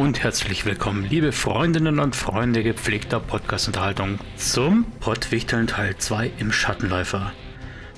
[0.00, 7.34] Und herzlich willkommen, liebe Freundinnen und Freunde gepflegter Podcast-Unterhaltung zum Pottwichteln Teil 2 im Schattenläufer.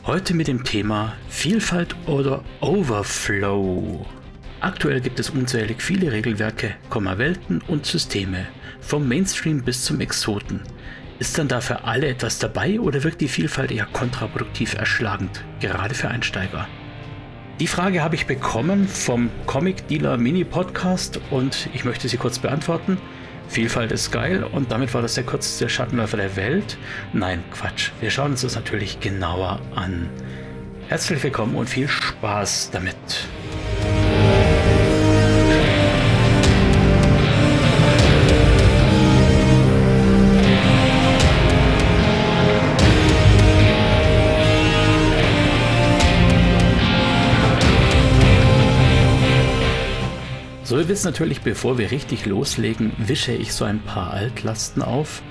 [0.04, 4.04] Heute mit dem Thema Vielfalt oder Overflow.
[4.58, 8.48] Aktuell gibt es unzählig viele Regelwerke, Welten und Systeme,
[8.80, 10.60] vom Mainstream bis zum Exoten.
[11.20, 15.94] Ist dann da für alle etwas dabei oder wirkt die Vielfalt eher kontraproduktiv erschlagend, gerade
[15.94, 16.66] für Einsteiger?
[17.62, 22.40] Die Frage habe ich bekommen vom Comic Dealer Mini Podcast und ich möchte sie kurz
[22.40, 22.98] beantworten.
[23.46, 26.76] Vielfalt ist geil und damit war das der kürzeste Schattenläufer der Welt.
[27.12, 27.92] Nein, Quatsch.
[28.00, 30.10] Wir schauen uns das natürlich genauer an.
[30.88, 32.96] Herzlich willkommen und viel Spaß damit.
[50.88, 55.22] Wisst natürlich, bevor wir richtig loslegen, wische ich so ein paar Altlasten auf.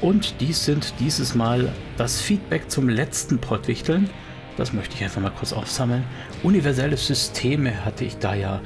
[0.00, 4.08] Und dies sind dieses Mal das Feedback zum letzten Pottwichteln.
[4.56, 6.04] Das möchte ich einfach mal kurz aufsammeln.
[6.42, 8.60] Universelle Systeme hatte ich da ja,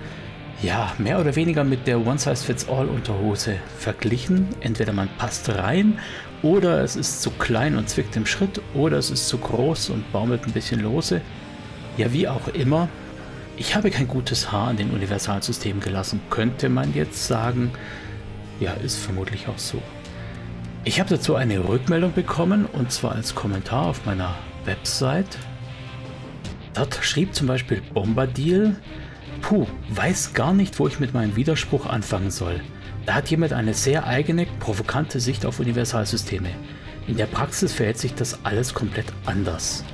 [0.63, 4.49] ja, mehr oder weniger mit der One-Size-Fits-All-Unterhose verglichen.
[4.61, 5.99] Entweder man passt rein
[6.43, 10.13] oder es ist zu klein und zwickt im Schritt oder es ist zu groß und
[10.13, 11.21] baumelt ein bisschen lose.
[11.97, 12.89] Ja, wie auch immer,
[13.57, 17.73] ich habe kein gutes Haar an den Universalsystemen gelassen, könnte man jetzt sagen.
[18.61, 19.81] Ja, ist vermutlich auch so.
[20.85, 25.39] Ich habe dazu eine Rückmeldung bekommen und zwar als Kommentar auf meiner Website.
[26.75, 28.77] Dort schrieb zum Beispiel Bombadil,
[29.41, 32.61] Puh, weiß gar nicht, wo ich mit meinem Widerspruch anfangen soll.
[33.07, 36.49] Da hat jemand eine sehr eigene, provokante Sicht auf Universalsysteme.
[37.07, 39.85] In der Praxis verhält sich das alles komplett anders.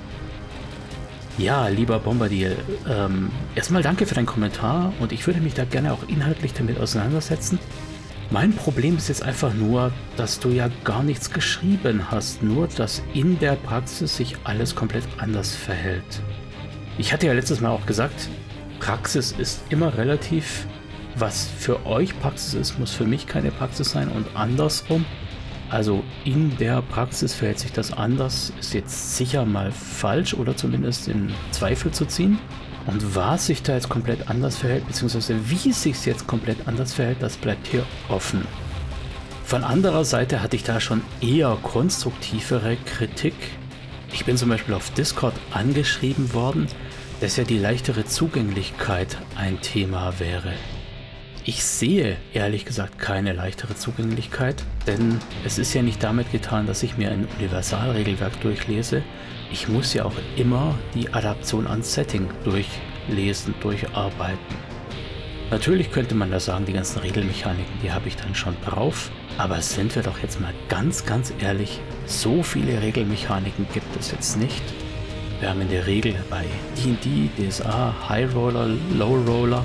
[1.41, 2.55] Ja, lieber Bombardier,
[2.87, 6.79] ähm, erstmal danke für deinen Kommentar und ich würde mich da gerne auch inhaltlich damit
[6.79, 7.59] auseinandersetzen.
[8.31, 13.03] Mein Problem ist jetzt einfach nur, dass du ja gar nichts geschrieben hast, nur dass
[13.15, 16.21] in der Praxis sich alles komplett anders verhält.
[16.99, 18.29] Ich hatte ja letztes Mal auch gesagt,
[18.79, 20.67] Praxis ist immer relativ.
[21.17, 25.07] Was für euch Praxis ist, muss für mich keine Praxis sein und andersrum.
[25.71, 31.07] Also in der Praxis verhält sich das anders, ist jetzt sicher mal falsch oder zumindest
[31.07, 32.39] in Zweifel zu ziehen.
[32.87, 36.93] Und was sich da jetzt komplett anders verhält, beziehungsweise wie es sich jetzt komplett anders
[36.93, 38.45] verhält, das bleibt hier offen.
[39.45, 43.35] Von anderer Seite hatte ich da schon eher konstruktivere Kritik.
[44.13, 46.67] Ich bin zum Beispiel auf Discord angeschrieben worden,
[47.21, 50.55] dass ja die leichtere Zugänglichkeit ein Thema wäre.
[51.47, 56.83] Ich sehe ehrlich gesagt keine leichtere Zugänglichkeit, denn es ist ja nicht damit getan, dass
[56.83, 59.03] ich mir ein Universalregelwerk durchlese.
[59.51, 64.71] Ich muss ja auch immer die Adaption ans Setting durchlesen, durcharbeiten.
[65.51, 69.11] Natürlich könnte man da sagen, die ganzen Regelmechaniken, die habe ich dann schon drauf.
[69.39, 74.37] Aber sind wir doch jetzt mal ganz, ganz ehrlich, so viele Regelmechaniken gibt es jetzt
[74.37, 74.63] nicht.
[75.41, 76.45] Wir haben in der Regel bei
[76.77, 79.65] D&D, DSA, High Roller, Low Roller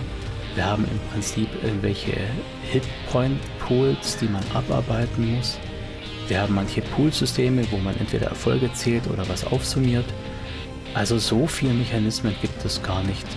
[0.56, 2.14] wir haben im Prinzip irgendwelche
[2.72, 5.60] Hitpoint-Pools, die man abarbeiten muss.
[6.28, 10.06] Wir haben manche Poolsysteme, wo man entweder Erfolge zählt oder was aufsummiert.
[10.94, 13.28] Also so viele Mechanismen gibt es gar nicht.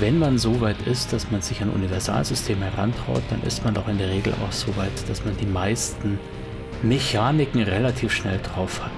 [0.00, 3.86] Wenn man so weit ist, dass man sich an Universalsysteme herantraut, dann ist man doch
[3.88, 6.18] in der Regel auch so weit, dass man die meisten
[6.82, 8.90] Mechaniken relativ schnell drauf hat.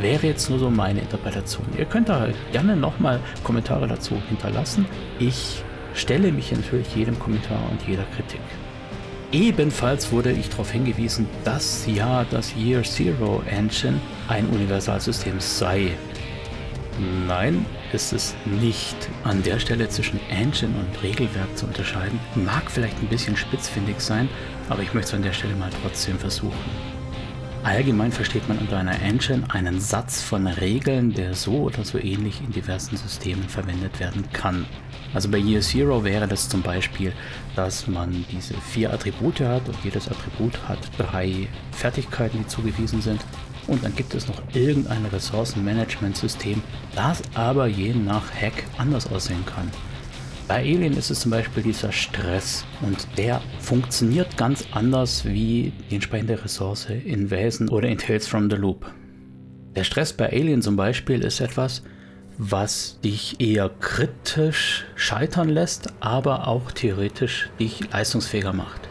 [0.00, 1.66] Wäre jetzt nur so meine Interpretation.
[1.76, 4.86] Ihr könnt da gerne nochmal Kommentare dazu hinterlassen.
[5.18, 5.64] Ich
[5.94, 8.40] stelle mich natürlich jedem Kommentar und jeder Kritik.
[9.32, 13.98] Ebenfalls wurde ich darauf hingewiesen, dass ja das Year Zero Engine
[14.28, 15.92] ein Universalsystem sei.
[17.26, 17.64] Nein,
[17.94, 18.96] ist es nicht.
[19.24, 24.28] An der Stelle zwischen Engine und Regelwerk zu unterscheiden, mag vielleicht ein bisschen spitzfindig sein,
[24.68, 26.52] aber ich möchte es an der Stelle mal trotzdem versuchen.
[27.64, 32.40] Allgemein versteht man unter einer Engine einen Satz von Regeln, der so oder so ähnlich
[32.40, 34.66] in diversen Systemen verwendet werden kann.
[35.14, 37.12] Also bei Year Zero wäre das zum Beispiel,
[37.54, 43.20] dass man diese vier Attribute hat und jedes Attribut hat drei Fertigkeiten, die zugewiesen sind.
[43.66, 46.62] Und dann gibt es noch irgendein Ressourcenmanagementsystem,
[46.94, 49.70] das aber je nach Hack anders aussehen kann.
[50.48, 55.94] Bei Alien ist es zum Beispiel dieser Stress und der funktioniert ganz anders wie die
[55.94, 58.90] entsprechende Ressource in Wesen oder in Tales from the Loop.
[59.76, 61.82] Der Stress bei Alien zum Beispiel ist etwas,
[62.38, 68.88] was dich eher kritisch scheitern lässt, aber auch theoretisch dich leistungsfähiger macht.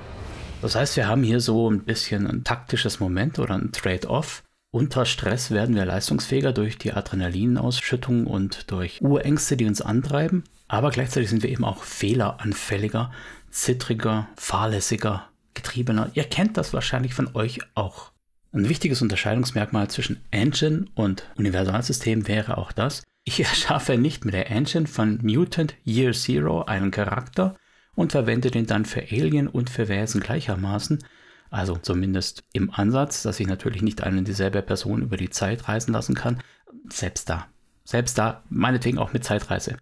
[0.61, 4.43] Das heißt, wir haben hier so ein bisschen ein taktisches Moment oder ein Trade-off.
[4.71, 10.43] Unter Stress werden wir leistungsfähiger durch die Adrenalinausschüttung und durch Urängste, die uns antreiben.
[10.67, 13.11] Aber gleichzeitig sind wir eben auch fehleranfälliger,
[13.49, 16.11] zittriger, fahrlässiger, getriebener.
[16.13, 18.11] Ihr kennt das wahrscheinlich von euch auch.
[18.53, 24.49] Ein wichtiges Unterscheidungsmerkmal zwischen Engine und Universalsystem wäre auch das, ich erschaffe nicht mit der
[24.49, 27.55] Engine von Mutant Year Zero einen Charakter
[27.93, 31.03] und verwende den dann für Alien und für Wesen gleichermaßen.
[31.49, 35.67] Also zumindest im Ansatz, dass ich natürlich nicht eine und dieselbe Person über die Zeit
[35.67, 36.41] reisen lassen kann.
[36.89, 37.47] Selbst da.
[37.83, 39.77] Selbst da, meinetwegen auch mit Zeitreise.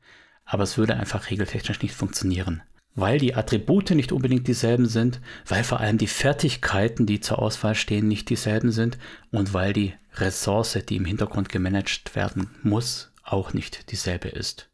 [0.46, 2.64] Aber es würde einfach regeltechnisch nicht funktionieren.
[2.96, 7.76] Weil die Attribute nicht unbedingt dieselben sind, weil vor allem die Fertigkeiten, die zur Auswahl
[7.76, 8.98] stehen, nicht dieselben sind
[9.32, 14.70] und weil die Ressource, die im Hintergrund gemanagt werden muss, auch nicht dieselbe ist.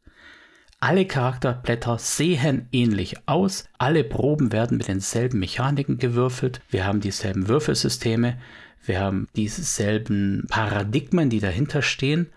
[0.80, 7.48] Alle Charakterblätter sehen ähnlich aus, alle Proben werden mit denselben Mechaniken gewürfelt, wir haben dieselben
[7.48, 8.38] Würfelsysteme,
[8.86, 12.28] wir haben dieselben Paradigmen, die dahinter stehen,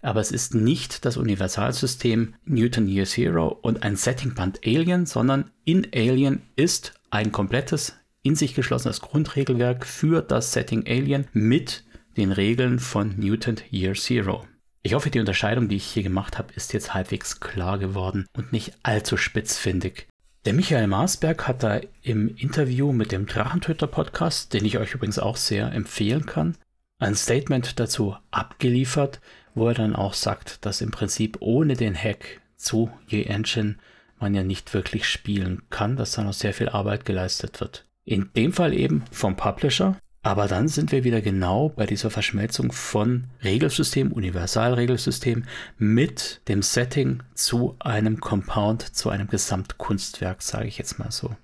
[0.00, 5.88] aber es ist nicht das Universalsystem Newton Year Zero und ein Settingband Alien, sondern in
[5.92, 11.84] Alien ist ein komplettes, in sich geschlossenes Grundregelwerk für das Setting Alien mit
[12.16, 14.44] den Regeln von Newton Year Zero.
[14.82, 18.52] Ich hoffe, die Unterscheidung, die ich hier gemacht habe, ist jetzt halbwegs klar geworden und
[18.52, 20.08] nicht allzu spitzfindig.
[20.44, 25.36] Der Michael Marsberg hat da im Interview mit dem Drachentöter-Podcast, den ich euch übrigens auch
[25.36, 26.56] sehr empfehlen kann,
[27.00, 29.20] ein Statement dazu abgeliefert,
[29.54, 33.76] wo er dann auch sagt, dass im Prinzip ohne den Hack zu Ye Engine
[34.20, 37.84] man ja nicht wirklich spielen kann, dass da noch sehr viel Arbeit geleistet wird.
[38.04, 39.98] In dem Fall eben vom Publisher,
[40.28, 45.46] aber dann sind wir wieder genau bei dieser Verschmelzung von Regelsystem, Universalregelsystem
[45.78, 51.34] mit dem Setting zu einem Compound, zu einem Gesamtkunstwerk, sage ich jetzt mal so.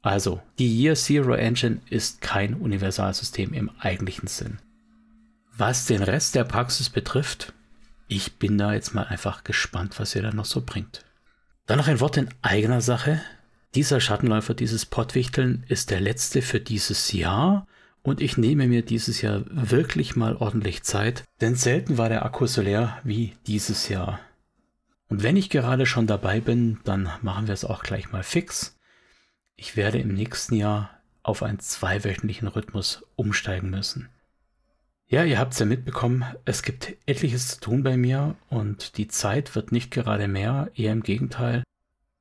[0.00, 4.58] Also, die Year Zero Engine ist kein Universalsystem im eigentlichen Sinn.
[5.54, 7.52] Was den Rest der Praxis betrifft,
[8.08, 11.04] ich bin da jetzt mal einfach gespannt, was ihr da noch so bringt.
[11.66, 13.20] Dann noch ein Wort in eigener Sache.
[13.74, 17.66] Dieser Schattenläufer, dieses Pottwichteln ist der letzte für dieses Jahr
[18.02, 22.46] und ich nehme mir dieses Jahr wirklich mal ordentlich Zeit, denn selten war der Akku
[22.46, 24.20] so leer wie dieses Jahr.
[25.08, 28.76] Und wenn ich gerade schon dabei bin, dann machen wir es auch gleich mal fix.
[29.56, 30.90] Ich werde im nächsten Jahr
[31.24, 34.08] auf einen zweiwöchentlichen Rhythmus umsteigen müssen.
[35.08, 39.08] Ja, ihr habt es ja mitbekommen, es gibt etliches zu tun bei mir und die
[39.08, 41.64] Zeit wird nicht gerade mehr, eher im Gegenteil.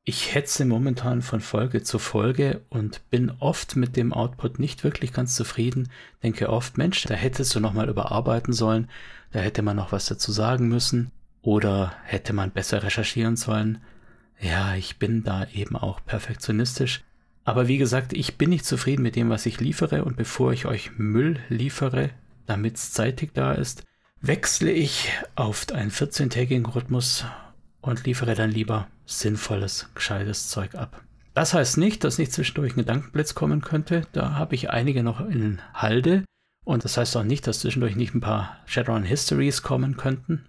[0.05, 5.13] Ich hetze momentan von Folge zu Folge und bin oft mit dem Output nicht wirklich
[5.13, 5.89] ganz zufrieden.
[6.23, 8.89] Denke oft, Mensch, da hättest du nochmal überarbeiten sollen,
[9.31, 11.11] da hätte man noch was dazu sagen müssen
[11.41, 13.81] oder hätte man besser recherchieren sollen.
[14.41, 17.01] Ja, ich bin da eben auch perfektionistisch.
[17.45, 20.65] Aber wie gesagt, ich bin nicht zufrieden mit dem, was ich liefere und bevor ich
[20.65, 22.09] euch Müll liefere,
[22.45, 23.85] damit es zeitig da ist,
[24.19, 27.25] wechsle ich auf einen 14-tägigen Rhythmus
[27.83, 31.03] und liefere dann lieber sinnvolles, gescheites Zeug ab.
[31.33, 34.07] Das heißt nicht, dass nicht zwischendurch ein Gedankenblitz kommen könnte.
[34.13, 36.23] Da habe ich einige noch in Halde.
[36.63, 40.45] Und das heißt auch nicht, dass zwischendurch nicht ein paar Shadowrun Histories kommen könnten.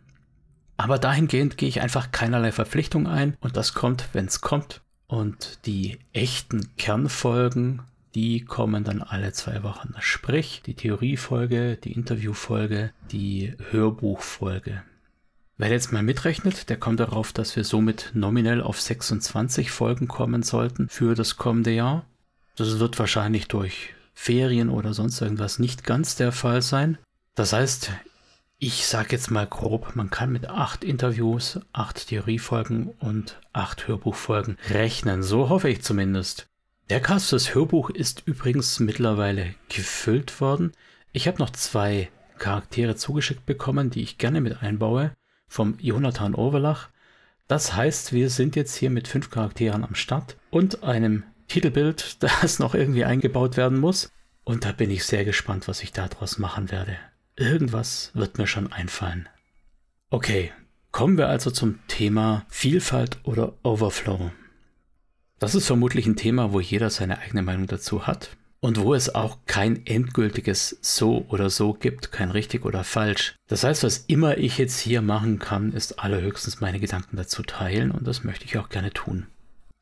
[0.76, 4.82] Aber dahingehend gehe ich einfach keinerlei Verpflichtung ein und das kommt, wenn es kommt.
[5.06, 7.82] Und die echten Kernfolgen,
[8.14, 9.94] die kommen dann alle zwei Wochen.
[9.99, 14.82] Sprich, die Theoriefolge, die Interviewfolge, die Hörbuchfolge.
[15.56, 20.42] Wer jetzt mal mitrechnet, der kommt darauf, dass wir somit nominell auf 26 Folgen kommen
[20.42, 22.04] sollten für das kommende Jahr.
[22.56, 26.99] Das wird wahrscheinlich durch Ferien oder sonst irgendwas nicht ganz der Fall sein.
[27.37, 27.92] Das heißt,
[28.58, 34.58] ich sage jetzt mal grob, man kann mit acht Interviews, acht Theoriefolgen und acht Hörbuchfolgen
[34.70, 35.23] rechnen.
[35.23, 36.46] So hoffe ich zumindest.
[36.90, 40.73] Der Cast fürs Hörbuch ist übrigens mittlerweile gefüllt worden.
[41.12, 45.12] Ich habe noch zwei Charaktere zugeschickt bekommen, die ich gerne mit einbaue
[45.54, 46.88] vom Jonathan Overlach.
[47.46, 52.58] Das heißt, wir sind jetzt hier mit fünf Charakteren am Start und einem Titelbild, das
[52.58, 54.11] noch irgendwie eingebaut werden muss.
[54.42, 56.96] Und da bin ich sehr gespannt, was ich daraus machen werde.
[57.37, 59.28] Irgendwas wird mir schon einfallen.
[60.11, 60.52] Okay,
[60.90, 64.32] kommen wir also zum Thema Vielfalt oder Overflow.
[65.38, 69.14] Das ist vermutlich ein Thema, wo jeder seine eigene Meinung dazu hat und wo es
[69.14, 73.37] auch kein endgültiges so oder so gibt, kein richtig oder falsch.
[73.47, 77.90] Das heißt, was immer ich jetzt hier machen kann, ist allerhöchstens meine Gedanken dazu teilen
[77.90, 79.26] und das möchte ich auch gerne tun.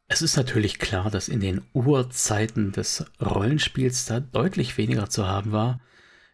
[0.08, 5.52] Es ist natürlich klar, dass in den Urzeiten des Rollenspiels da deutlich weniger zu haben
[5.52, 5.78] war.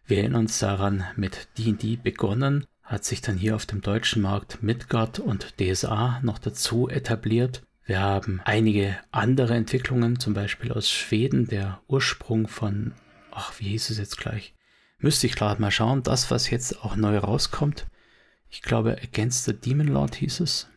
[0.07, 4.63] Wir erinnern uns daran, mit D&D begonnen, hat sich dann hier auf dem deutschen Markt
[4.63, 11.47] Midgard und DSA noch dazu etabliert wir haben einige andere Entwicklungen, zum Beispiel aus Schweden,
[11.47, 12.93] der Ursprung von,
[13.31, 14.53] ach, wie hieß es jetzt gleich?
[14.99, 17.87] Müsste ich gerade mal schauen, das, was jetzt auch neu rauskommt.
[18.47, 20.69] Ich glaube, Against the Demon Lord hieß es.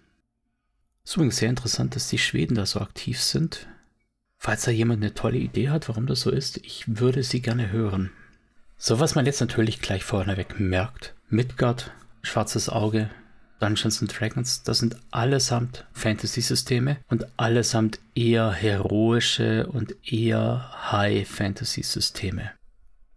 [1.04, 3.68] Ist übrigens sehr interessant, dass die Schweden da so aktiv sind.
[4.38, 7.70] Falls da jemand eine tolle Idee hat, warum das so ist, ich würde sie gerne
[7.70, 8.10] hören.
[8.78, 11.14] So, was man jetzt natürlich gleich vorneweg merkt.
[11.28, 11.92] Midgard,
[12.22, 13.10] Schwarzes Auge,
[13.62, 22.50] Dungeons and Dragons, das sind allesamt Fantasy-Systeme und allesamt eher heroische und eher High-Fantasy-Systeme.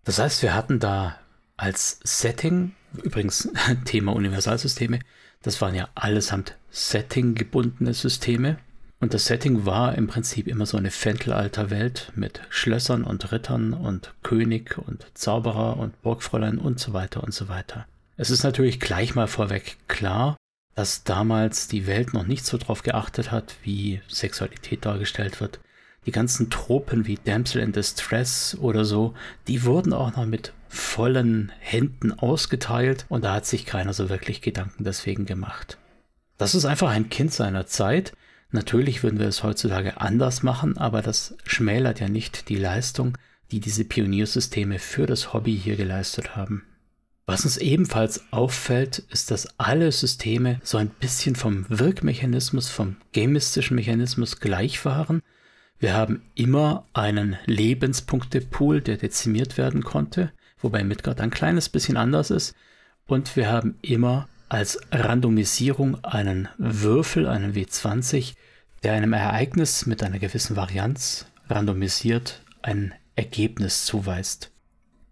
[0.03, 1.17] Das heißt, wir hatten da
[1.57, 3.49] als Setting, übrigens
[3.85, 4.99] Thema Universalsysteme,
[5.41, 8.57] das waren ja allesamt Setting-gebundene Systeme.
[8.99, 14.13] Und das Setting war im Prinzip immer so eine Fentelalter-Welt mit Schlössern und Rittern und
[14.23, 17.87] König und Zauberer und Burgfräulein und so weiter und so weiter.
[18.17, 20.37] Es ist natürlich gleich mal vorweg klar,
[20.73, 25.59] dass damals die Welt noch nicht so drauf geachtet hat, wie Sexualität dargestellt wird.
[26.05, 29.15] Die ganzen Tropen wie Damsel in Distress oder so,
[29.47, 34.41] die wurden auch noch mit vollen Händen ausgeteilt und da hat sich keiner so wirklich
[34.41, 35.77] Gedanken deswegen gemacht.
[36.37, 38.13] Das ist einfach ein Kind seiner Zeit.
[38.51, 43.17] Natürlich würden wir es heutzutage anders machen, aber das schmälert ja nicht die Leistung,
[43.51, 46.63] die diese Pioniersysteme für das Hobby hier geleistet haben.
[47.27, 53.75] Was uns ebenfalls auffällt, ist, dass alle Systeme so ein bisschen vom Wirkmechanismus, vom gamistischen
[53.75, 55.21] Mechanismus gleich waren.
[55.79, 62.29] Wir haben immer einen Lebenspunktepool, der dezimiert werden konnte, wobei Midgard ein kleines bisschen anders
[62.29, 62.53] ist.
[63.07, 68.35] Und wir haben immer als Randomisierung einen Würfel, einen W20,
[68.83, 74.51] der einem Ereignis mit einer gewissen Varianz randomisiert ein Ergebnis zuweist.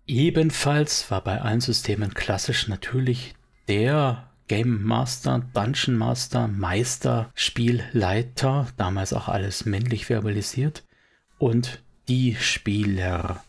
[0.06, 3.36] Ebenfalls war bei allen Systemen klassisch natürlich
[3.68, 10.84] der Game Master, Dungeon Master, Meister, Spielleiter, damals auch alles männlich verbalisiert,
[11.38, 13.44] und die Spieler.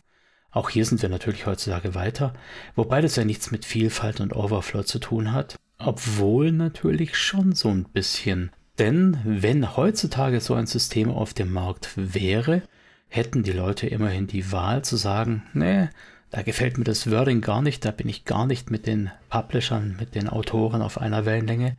[0.51, 2.33] Auch hier sind wir natürlich heutzutage weiter,
[2.75, 7.69] wobei das ja nichts mit Vielfalt und Overflow zu tun hat, obwohl natürlich schon so
[7.69, 8.51] ein bisschen.
[8.79, 12.61] Denn wenn heutzutage so ein System auf dem Markt wäre,
[13.09, 15.89] hätten die Leute immerhin die Wahl zu sagen, nee,
[16.35, 19.95] da gefällt mir das Wording gar nicht, da bin ich gar nicht mit den Publishern,
[19.97, 21.77] mit den Autoren auf einer Wellenlänge.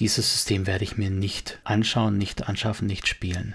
[0.00, 3.54] Dieses System werde ich mir nicht anschauen, nicht anschaffen, nicht spielen.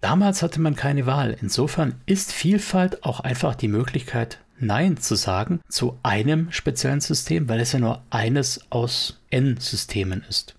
[0.00, 1.36] Damals hatte man keine Wahl.
[1.40, 7.60] Insofern ist Vielfalt auch einfach die Möglichkeit, Nein zu sagen zu einem speziellen System, weil
[7.60, 10.56] es ja nur eines aus N-Systemen ist.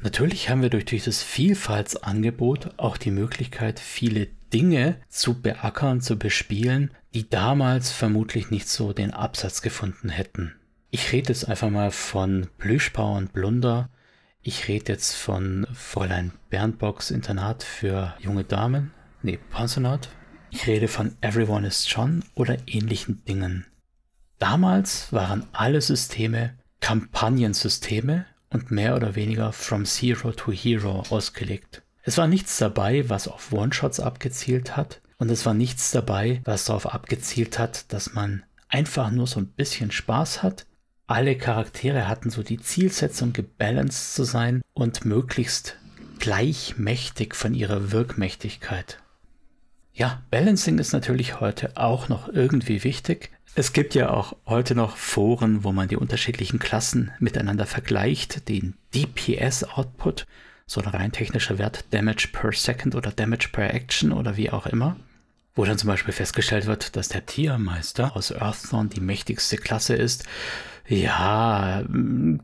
[0.00, 6.90] Natürlich haben wir durch dieses Vielfaltsangebot auch die Möglichkeit, viele Dinge zu beackern, zu bespielen,
[7.14, 10.54] die damals vermutlich nicht so den Absatz gefunden hätten.
[10.90, 13.90] Ich rede jetzt einfach mal von Plüschbau und Blunder.
[14.42, 18.92] Ich rede jetzt von Fräulein Bernbocks Internat für junge Damen.
[19.22, 20.08] Nee, Pensionat.
[20.50, 23.66] Ich rede von Everyone is John oder ähnlichen Dingen.
[24.38, 31.82] Damals waren alle Systeme Kampagnensysteme und mehr oder weniger from Zero to Hero ausgelegt.
[32.02, 35.02] Es war nichts dabei, was auf One-Shots abgezielt hat.
[35.20, 39.48] Und es war nichts dabei, was darauf abgezielt hat, dass man einfach nur so ein
[39.48, 40.64] bisschen Spaß hat.
[41.06, 45.76] Alle Charaktere hatten so die Zielsetzung, gebalanced zu sein und möglichst
[46.20, 48.98] gleichmächtig von ihrer Wirkmächtigkeit.
[49.92, 53.30] Ja, Balancing ist natürlich heute auch noch irgendwie wichtig.
[53.54, 58.74] Es gibt ja auch heute noch Foren, wo man die unterschiedlichen Klassen miteinander vergleicht, den
[58.94, 60.26] DPS-Output
[60.66, 64.66] so ein rein technischer Wert, Damage per Second oder Damage per Action oder wie auch
[64.66, 64.96] immer,
[65.60, 70.24] wo dann zum Beispiel festgestellt wird, dass der Tiermeister aus Earthdawn die mächtigste Klasse ist.
[70.88, 71.84] Ja,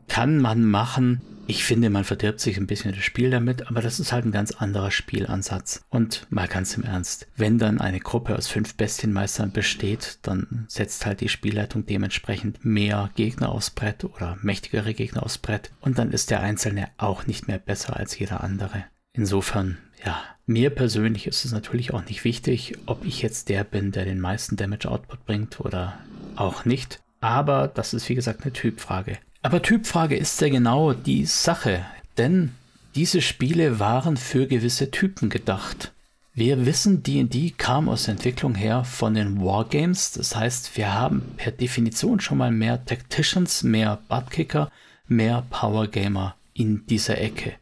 [0.07, 3.99] kann man machen, ich finde, man verdirbt sich ein bisschen das Spiel damit, aber das
[3.99, 5.83] ist halt ein ganz anderer Spielansatz.
[5.89, 11.07] Und mal ganz im Ernst, wenn dann eine Gruppe aus fünf Bestienmeistern besteht, dann setzt
[11.07, 16.11] halt die Spielleitung dementsprechend mehr Gegner aufs Brett oder mächtigere Gegner aufs Brett und dann
[16.11, 18.85] ist der Einzelne auch nicht mehr besser als jeder andere.
[19.13, 23.91] Insofern, ja, mir persönlich ist es natürlich auch nicht wichtig, ob ich jetzt der bin,
[23.91, 25.99] der den meisten Damage Output bringt oder
[26.35, 26.99] auch nicht.
[27.19, 29.17] Aber das ist wie gesagt eine Typfrage.
[29.41, 31.85] Aber Typfrage ist ja genau die Sache,
[32.17, 32.53] denn
[32.95, 35.91] diese Spiele waren für gewisse Typen gedacht.
[36.33, 41.23] Wir wissen, D&D kam aus der Entwicklung her von den Wargames, das heißt, wir haben
[41.35, 44.71] per Definition schon mal mehr Tacticians, mehr Buttkicker,
[45.07, 47.53] mehr Powergamer in dieser Ecke.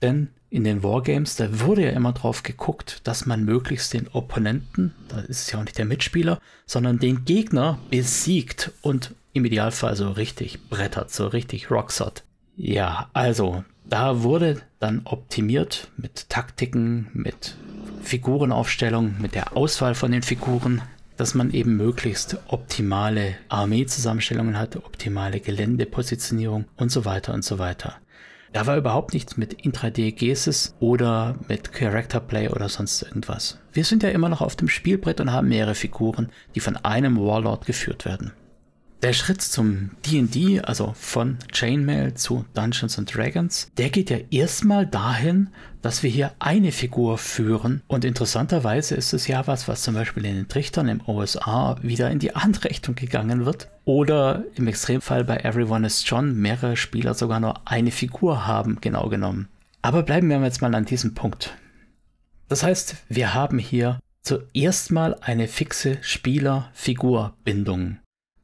[0.00, 4.94] Denn in den Wargames, da wurde ja immer drauf geguckt, dass man möglichst den Opponenten,
[5.08, 9.94] da ist es ja auch nicht der Mitspieler, sondern den Gegner besiegt und im Idealfall
[9.94, 12.24] so richtig brettert, so richtig rocksot.
[12.56, 17.56] Ja, also da wurde dann optimiert mit Taktiken, mit
[18.02, 20.82] Figurenaufstellung, mit der Auswahl von den Figuren,
[21.16, 27.96] dass man eben möglichst optimale Armeezusammenstellungen hat, optimale Geländepositionierung und so weiter und so weiter.
[28.52, 33.58] Da war überhaupt nichts mit Intra-D-Gesis oder mit Character Play oder sonst irgendwas.
[33.72, 37.18] Wir sind ja immer noch auf dem Spielbrett und haben mehrere Figuren, die von einem
[37.18, 38.32] Warlord geführt werden.
[39.00, 44.88] Der Schritt zum D&D, also von Chainmail zu Dungeons and Dragons, der geht ja erstmal
[44.88, 45.50] dahin,
[45.82, 47.80] dass wir hier eine Figur führen.
[47.86, 52.10] Und interessanterweise ist es ja was, was zum Beispiel in den Trichtern im OSA wieder
[52.10, 53.68] in die andere Richtung gegangen wird.
[53.84, 59.08] Oder im Extremfall bei Everyone is John mehrere Spieler sogar nur eine Figur haben, genau
[59.08, 59.46] genommen.
[59.80, 61.56] Aber bleiben wir jetzt mal an diesem Punkt.
[62.48, 67.98] Das heißt, wir haben hier zuerst mal eine fixe Spieler-Figur-Bindung.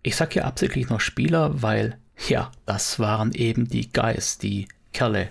[0.06, 1.96] Ich sage hier absichtlich noch Spieler, weil,
[2.28, 5.30] ja, das waren eben die Guys, die Kerle.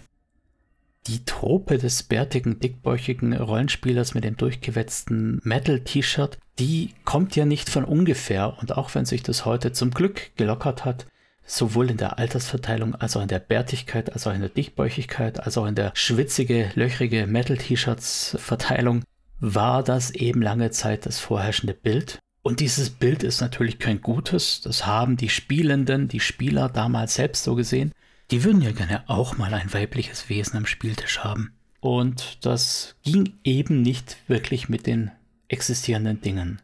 [1.05, 7.85] Die Trope des bärtigen, dickbäuchigen Rollenspielers mit dem durchgewetzten Metal-T-Shirt, die kommt ja nicht von
[7.85, 8.57] ungefähr.
[8.59, 11.05] Und auch wenn sich das heute zum Glück gelockert hat,
[11.45, 15.55] sowohl in der Altersverteilung als auch in der Bärtigkeit, als auch in der Dichtbäuchigkeit, als
[15.55, 19.03] auch in der schwitzige, löchrige Metal-T-Shirts-Verteilung,
[19.39, 22.17] war das eben lange Zeit das vorherrschende Bild.
[22.43, 24.59] Und dieses Bild ist natürlich kein gutes.
[24.61, 27.93] Das haben die Spielenden, die Spieler damals selbst so gesehen.
[28.31, 31.53] Die würden ja gerne auch mal ein weibliches Wesen am Spieltisch haben.
[31.79, 35.11] Und das ging eben nicht wirklich mit den
[35.47, 36.61] existierenden Dingen.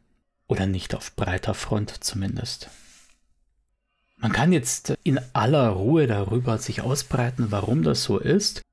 [0.47, 2.69] Oder nicht auf breiter Front zumindest.
[4.17, 8.63] Man kann jetzt in aller Ruhe darüber sich ausbreiten, warum das so ist.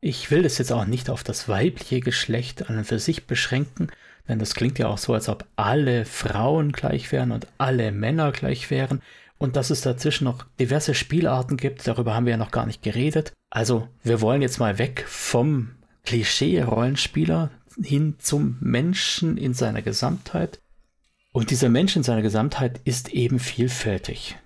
[0.00, 3.88] Ich will das jetzt auch nicht auf das weibliche Geschlecht an und für sich beschränken,
[4.28, 8.32] denn das klingt ja auch so, als ob alle Frauen gleich wären und alle Männer
[8.32, 9.02] gleich wären.
[9.36, 12.82] Und dass es dazwischen noch diverse Spielarten gibt, darüber haben wir ja noch gar nicht
[12.82, 13.32] geredet.
[13.50, 15.72] Also wir wollen jetzt mal weg vom
[16.04, 17.50] Klischee-Rollenspieler
[17.82, 20.60] hin zum Menschen in seiner Gesamtheit.
[21.32, 24.36] Und dieser Mensch in seiner Gesamtheit ist eben vielfältig.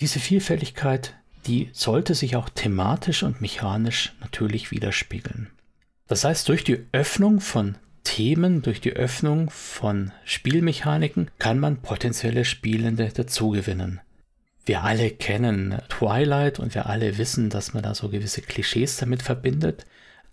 [0.00, 1.14] Diese Vielfältigkeit,
[1.46, 5.50] die sollte sich auch thematisch und mechanisch natürlich widerspiegeln.
[6.06, 12.44] Das heißt, durch die Öffnung von Themen, durch die Öffnung von Spielmechaniken kann man potenzielle
[12.44, 14.00] Spielende dazugewinnen.
[14.64, 19.22] Wir alle kennen Twilight und wir alle wissen, dass man da so gewisse Klischees damit
[19.22, 19.86] verbindet.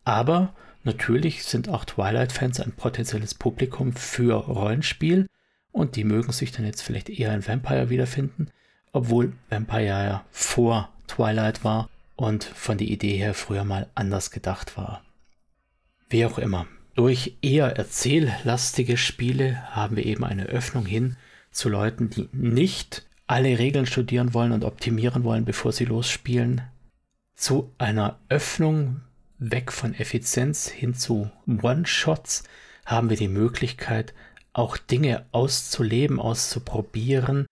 [0.04, 0.54] Aber
[0.84, 5.28] natürlich sind auch Twilight-Fans ein potenzielles Publikum für Rollenspiel
[5.72, 8.50] und die mögen sich dann jetzt vielleicht eher in Vampire wiederfinden,
[8.92, 14.78] obwohl Vampire ja vor Twilight war und von der Idee her früher mal anders gedacht
[14.78, 15.04] war.
[16.10, 21.16] Wie auch immer, durch eher erzähllastige Spiele haben wir eben eine Öffnung hin
[21.52, 26.64] zu Leuten, die nicht alle Regeln studieren wollen und optimieren wollen, bevor sie losspielen,
[27.36, 29.02] zu einer Öffnung
[29.38, 32.44] weg von Effizienz hin zu One-Shots
[32.88, 34.16] haben wir die Möglichkeit,
[34.54, 37.46] auch Dinge auszuleben, auszuprobieren,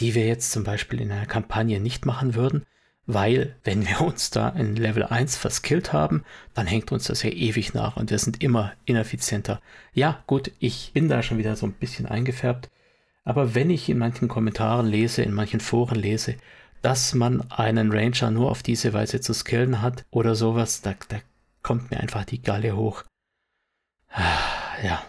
[0.00, 2.64] die wir jetzt zum Beispiel in einer Kampagne nicht machen würden,
[3.08, 7.30] weil wenn wir uns da in Level 1 verskillt haben, dann hängt uns das ja
[7.30, 9.60] ewig nach und wir sind immer ineffizienter.
[9.94, 12.68] Ja, gut, ich bin da schon wieder so ein bisschen eingefärbt,
[13.24, 16.36] aber wenn ich in manchen Kommentaren lese, in manchen Foren lese,
[16.82, 21.16] dass man einen Ranger nur auf diese Weise zu skillen hat oder sowas, da, da
[21.62, 23.04] kommt mir einfach die Galle hoch.
[24.84, 25.02] Ja,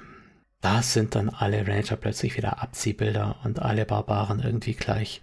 [0.61, 5.21] da sind dann alle Ranger plötzlich wieder Abziehbilder und alle Barbaren irgendwie gleich.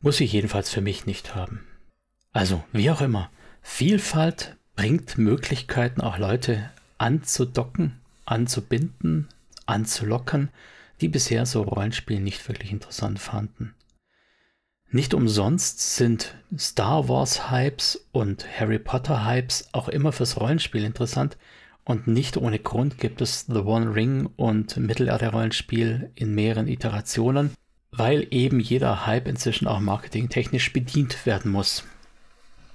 [0.00, 1.66] Muss ich jedenfalls für mich nicht haben.
[2.36, 3.30] Also, wie auch immer,
[3.62, 6.68] Vielfalt bringt Möglichkeiten, auch Leute
[6.98, 9.28] anzudocken, anzubinden,
[9.64, 10.50] anzulocken,
[11.00, 13.74] die bisher so Rollenspiele nicht wirklich interessant fanden.
[14.90, 21.38] Nicht umsonst sind Star Wars Hypes und Harry Potter Hypes auch immer fürs Rollenspiel interessant
[21.84, 27.52] und nicht ohne Grund gibt es The One Ring und Mittelalter-Rollenspiel in mehreren Iterationen,
[27.92, 31.82] weil eben jeder Hype inzwischen auch marketingtechnisch bedient werden muss.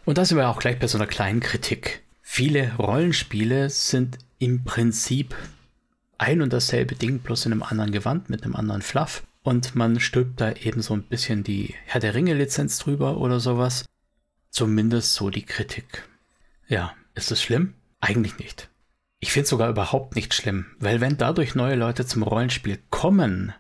[0.06, 2.04] Und da sind wir auch gleich bei so einer kleinen Kritik.
[2.22, 5.36] Viele Rollenspiele sind im Prinzip
[6.18, 9.24] ein und dasselbe Ding, bloß in einem anderen Gewand, mit einem anderen Fluff.
[9.44, 13.86] Und man stülpt da eben so ein bisschen die Herr der Ringe-Lizenz drüber oder sowas.
[14.50, 16.08] Zumindest so die Kritik.
[16.68, 17.74] Ja, ist es schlimm?
[18.00, 18.70] Eigentlich nicht.
[19.20, 23.54] Ich finde es sogar überhaupt nicht schlimm, weil wenn dadurch neue Leute zum Rollenspiel kommen,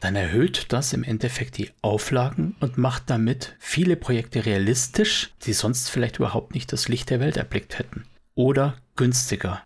[0.00, 5.90] dann erhöht das im Endeffekt die Auflagen und macht damit viele Projekte realistisch, die sonst
[5.90, 8.04] vielleicht überhaupt nicht das Licht der Welt erblickt hätten.
[8.34, 9.62] Oder günstiger.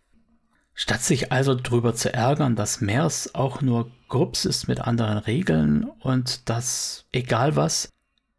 [0.75, 5.85] Statt sich also darüber zu ärgern, dass MERS auch nur Grups ist mit anderen Regeln
[5.85, 7.89] und dass egal was,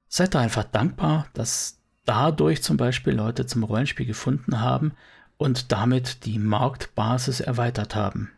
[0.10, 4.94] seid da einfach dankbar, dass dadurch zum Beispiel Leute zum Rollenspiel gefunden haben
[5.38, 8.32] und damit die Marktbasis erweitert haben.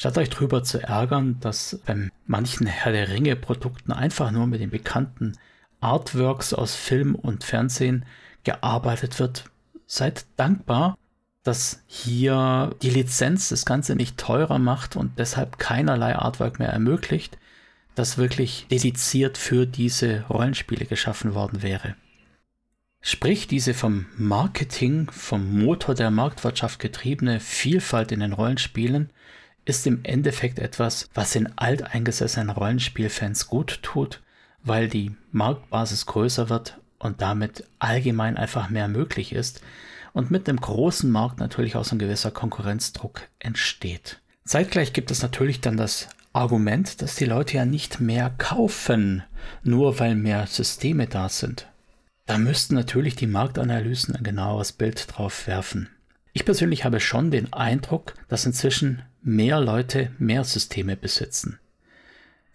[0.00, 4.62] Statt euch drüber zu ärgern, dass bei manchen Herr der Ringe Produkten einfach nur mit
[4.62, 5.36] den bekannten
[5.80, 8.06] Artworks aus Film und Fernsehen
[8.42, 9.44] gearbeitet wird,
[9.84, 10.96] seid dankbar,
[11.42, 17.36] dass hier die Lizenz das Ganze nicht teurer macht und deshalb keinerlei Artwork mehr ermöglicht,
[17.94, 21.94] das wirklich dediziert für diese Rollenspiele geschaffen worden wäre.
[23.02, 29.10] Sprich, diese vom Marketing, vom Motor der Marktwirtschaft getriebene Vielfalt in den Rollenspielen
[29.64, 34.20] ist im Endeffekt etwas, was den alteingesessenen Rollenspielfans gut tut,
[34.62, 39.60] weil die Marktbasis größer wird und damit allgemein einfach mehr möglich ist
[40.12, 44.20] und mit dem großen Markt natürlich auch so ein gewisser Konkurrenzdruck entsteht.
[44.44, 49.22] Zeitgleich gibt es natürlich dann das Argument, dass die Leute ja nicht mehr kaufen,
[49.62, 51.66] nur weil mehr Systeme da sind.
[52.26, 55.88] Da müssten natürlich die Marktanalysen ein genaueres Bild drauf werfen.
[56.32, 61.58] Ich persönlich habe schon den Eindruck, dass inzwischen mehr Leute mehr Systeme besitzen.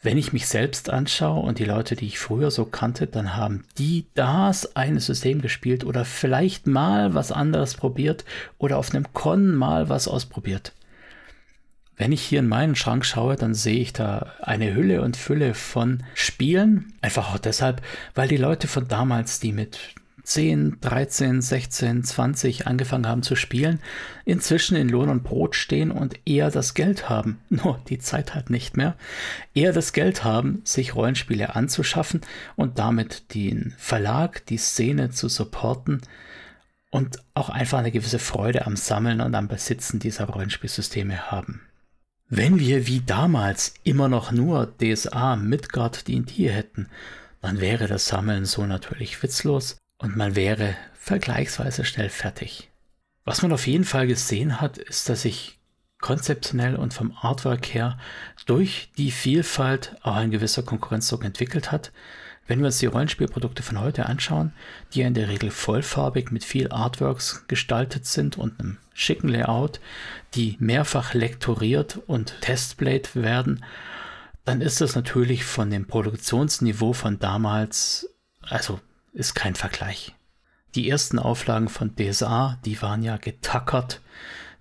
[0.01, 3.63] Wenn ich mich selbst anschaue und die Leute, die ich früher so kannte, dann haben
[3.79, 8.23] die das eine System gespielt oder vielleicht mal was anderes probiert
[8.59, 10.73] oder auf einem Con mal was ausprobiert.
[11.97, 15.53] Wenn ich hier in meinen Schrank schaue, dann sehe ich da eine Hülle und Fülle
[15.55, 16.93] von Spielen.
[17.01, 17.81] Einfach auch deshalb,
[18.13, 23.79] weil die Leute von damals, die mit 10, 13, 16, 20 angefangen haben zu spielen,
[24.25, 28.49] inzwischen in Lohn und Brot stehen und eher das Geld haben, nur die Zeit halt
[28.49, 28.95] nicht mehr,
[29.53, 32.21] eher das Geld haben, sich Rollenspiele anzuschaffen
[32.55, 36.01] und damit den Verlag, die Szene zu supporten
[36.89, 41.61] und auch einfach eine gewisse Freude am Sammeln und am Besitzen dieser Rollenspielsysteme haben.
[42.27, 46.87] Wenn wir wie damals immer noch nur DSA, Midgard, D&D hätten,
[47.41, 52.69] dann wäre das Sammeln so natürlich witzlos und man wäre vergleichsweise schnell fertig.
[53.25, 55.57] Was man auf jeden Fall gesehen hat, ist, dass sich
[55.99, 57.97] konzeptionell und vom Artwork her
[58.45, 61.91] durch die Vielfalt auch ein gewisser Konkurrenzdruck entwickelt hat,
[62.45, 64.53] wenn wir uns die Rollenspielprodukte von heute anschauen,
[64.93, 69.79] die ja in der Regel vollfarbig mit viel Artworks gestaltet sind und einem schicken Layout,
[70.35, 73.65] die mehrfach lektoriert und testplayed werden,
[74.43, 78.07] dann ist das natürlich von dem Produktionsniveau von damals,
[78.41, 78.79] also
[79.15, 80.13] ist kein Vergleich.
[80.75, 84.01] Die ersten Auflagen von DSA, die waren ja getackert.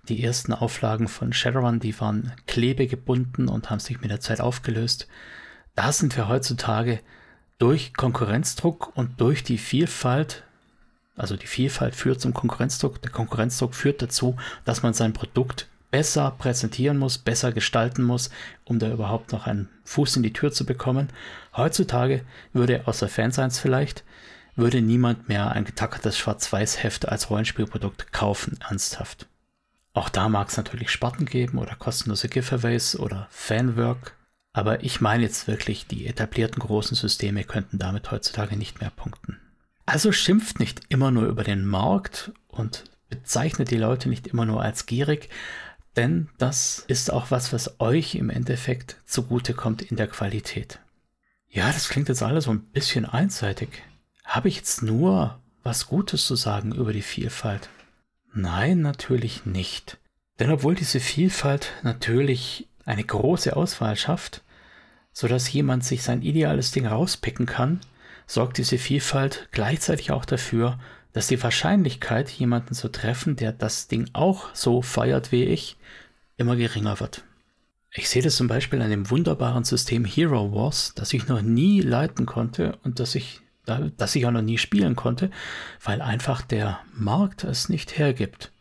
[0.07, 5.07] Die ersten Auflagen von Shadowrun, die waren klebegebunden und haben sich mit der Zeit aufgelöst.
[5.75, 7.01] Da sind wir heutzutage
[7.57, 10.43] durch Konkurrenzdruck und durch die Vielfalt,
[11.17, 16.31] also die Vielfalt führt zum Konkurrenzdruck, der Konkurrenzdruck führt dazu, dass man sein Produkt besser
[16.31, 18.29] präsentieren muss, besser gestalten muss,
[18.63, 21.09] um da überhaupt noch einen Fuß in die Tür zu bekommen.
[21.55, 24.03] Heutzutage würde außer Fanseins vielleicht,
[24.55, 29.27] würde niemand mehr ein getackertes Schwarz-Weiß-Heft als Rollenspielprodukt kaufen, ernsthaft.
[29.93, 34.15] Auch da mag es natürlich Sparten geben oder kostenlose Giveaways oder Fanwork,
[34.53, 39.39] aber ich meine jetzt wirklich, die etablierten großen Systeme könnten damit heutzutage nicht mehr punkten.
[39.85, 44.61] Also schimpft nicht immer nur über den Markt und bezeichnet die Leute nicht immer nur
[44.61, 45.29] als gierig,
[45.95, 50.79] denn das ist auch was, was euch im Endeffekt zugutekommt in der Qualität.
[51.49, 53.83] Ja, das klingt jetzt alles so ein bisschen einseitig.
[54.25, 57.69] Habe ich jetzt nur was Gutes zu sagen über die Vielfalt?
[58.33, 59.97] Nein, natürlich nicht.
[60.39, 64.43] Denn obwohl diese Vielfalt natürlich eine große Auswahl schafft,
[65.13, 67.79] sodass jemand sich sein ideales Ding rauspicken kann,
[68.27, 70.77] sorgt diese Vielfalt gleichzeitig auch dafür,
[71.13, 75.77] dass die Wahrscheinlichkeit, jemanden zu treffen, der das Ding auch so feiert wie ich,
[76.35, 77.23] immer geringer wird.
[77.93, 81.79] Ich sehe das zum Beispiel an dem wunderbaren System Hero Wars, das ich noch nie
[81.79, 85.31] leiten konnte und das ich, das ich auch noch nie spielen konnte,
[85.83, 88.51] weil einfach der Markt es nicht hergibt.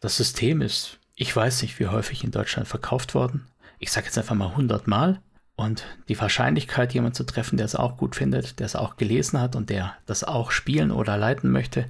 [0.00, 3.46] Das System ist, ich weiß nicht, wie häufig in Deutschland verkauft worden.
[3.78, 5.20] Ich sage jetzt einfach mal 100 Mal.
[5.56, 9.40] Und die Wahrscheinlichkeit, jemanden zu treffen, der es auch gut findet, der es auch gelesen
[9.40, 11.86] hat und der das auch spielen oder leiten möchte,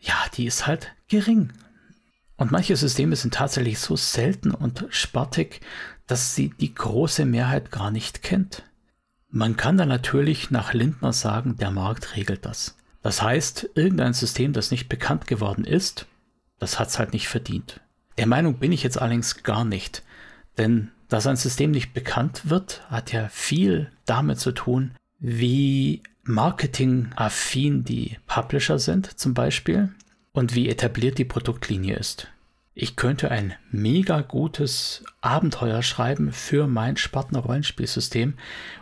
[0.00, 1.52] ja, die ist halt gering.
[2.36, 5.60] Und manche Systeme sind tatsächlich so selten und spartig,
[6.06, 8.64] dass sie die große Mehrheit gar nicht kennt.
[9.30, 12.76] Man kann dann natürlich nach Lindner sagen, der Markt regelt das.
[13.02, 16.06] Das heißt, irgendein System, das nicht bekannt geworden ist,
[16.58, 17.80] das hat es halt nicht verdient.
[18.18, 20.02] Der Meinung bin ich jetzt allerdings gar nicht,
[20.58, 27.84] denn dass ein System nicht bekannt wird, hat ja viel damit zu tun, wie marketingaffin
[27.84, 29.90] die Publisher sind zum Beispiel
[30.32, 32.28] und wie etabliert die Produktlinie ist.
[32.82, 38.32] Ich könnte ein mega gutes Abenteuer schreiben für mein Spartner Rollenspielsystem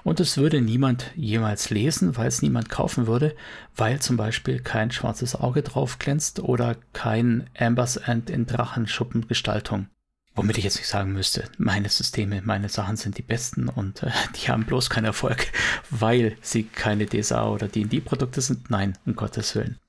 [0.05, 3.35] und es würde niemand jemals lesen, weil es niemand kaufen würde,
[3.75, 9.89] weil zum Beispiel kein schwarzes Auge drauf glänzt oder kein Ambers End in Drachenschuppengestaltung.
[10.37, 14.13] Womit ich jetzt nicht sagen müsste, meine Systeme, meine Sachen sind die besten und äh,
[14.37, 15.49] die haben bloß keinen Erfolg,
[15.91, 18.71] weil sie keine DSA oder D&D-Produkte sind.
[18.71, 19.81] Nein, um Gottes Willen.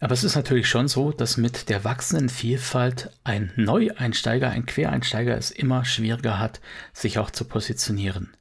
[0.00, 5.36] Aber es ist natürlich schon so, dass mit der wachsenden Vielfalt ein Neueinsteiger, ein Quereinsteiger
[5.36, 6.60] es immer schwieriger hat,
[6.92, 8.32] sich auch zu positionieren.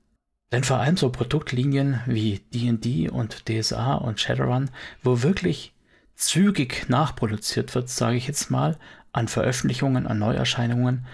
[0.52, 4.70] Denn vor allem so Produktlinien wie D&D und DSA und Shadowrun,
[5.04, 5.74] wo wirklich
[6.16, 8.78] zügig nachproduziert wird, sage ich jetzt mal,
[9.12, 11.06] an Veröffentlichungen, an Neuerscheinungen,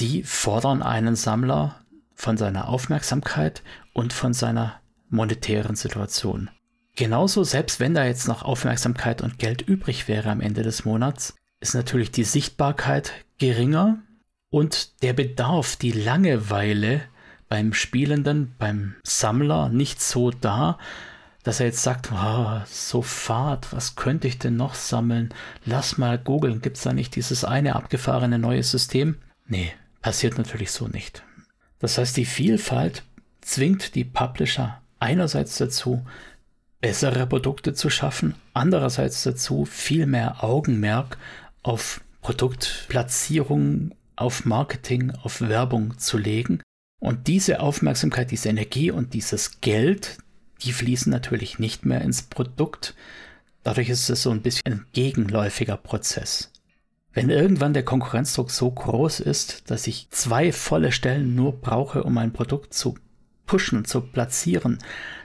[0.00, 1.80] die fordern einen Sammler
[2.14, 6.50] von seiner Aufmerksamkeit und von seiner monetären Situation.
[6.96, 11.34] Genauso, selbst wenn da jetzt noch Aufmerksamkeit und Geld übrig wäre am Ende des Monats,
[11.60, 13.98] ist natürlich die Sichtbarkeit geringer
[14.50, 17.02] und der Bedarf, die Langeweile
[17.48, 20.78] beim Spielenden, beim Sammler nicht so da,
[21.42, 25.34] dass er jetzt sagt, oh, so fad, was könnte ich denn noch sammeln?
[25.64, 29.18] Lass mal googeln, gibt es da nicht dieses eine abgefahrene neue System?
[29.46, 31.22] Nee, passiert natürlich so nicht.
[31.80, 33.02] Das heißt, die Vielfalt
[33.42, 36.06] zwingt die Publisher einerseits dazu,
[36.84, 41.16] bessere Produkte zu schaffen, andererseits dazu, viel mehr Augenmerk
[41.62, 46.60] auf Produktplatzierung, auf Marketing, auf Werbung zu legen.
[47.00, 50.18] Und diese Aufmerksamkeit, diese Energie und dieses Geld,
[50.60, 52.94] die fließen natürlich nicht mehr ins Produkt.
[53.62, 56.52] Dadurch ist es so ein bisschen ein gegenläufiger Prozess.
[57.14, 62.18] Wenn irgendwann der Konkurrenzdruck so groß ist, dass ich zwei volle Stellen nur brauche, um
[62.18, 62.98] ein Produkt zu
[63.46, 64.78] pushen, zu platzieren,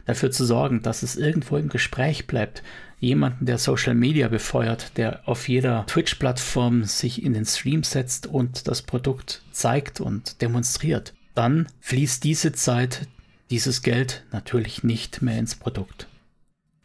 [0.05, 2.63] dafür zu sorgen, dass es irgendwo im Gespräch bleibt,
[2.99, 8.67] jemanden, der Social Media befeuert, der auf jeder Twitch-Plattform sich in den Stream setzt und
[8.67, 13.08] das Produkt zeigt und demonstriert, dann fließt diese Zeit,
[13.49, 16.08] dieses Geld natürlich nicht mehr ins Produkt.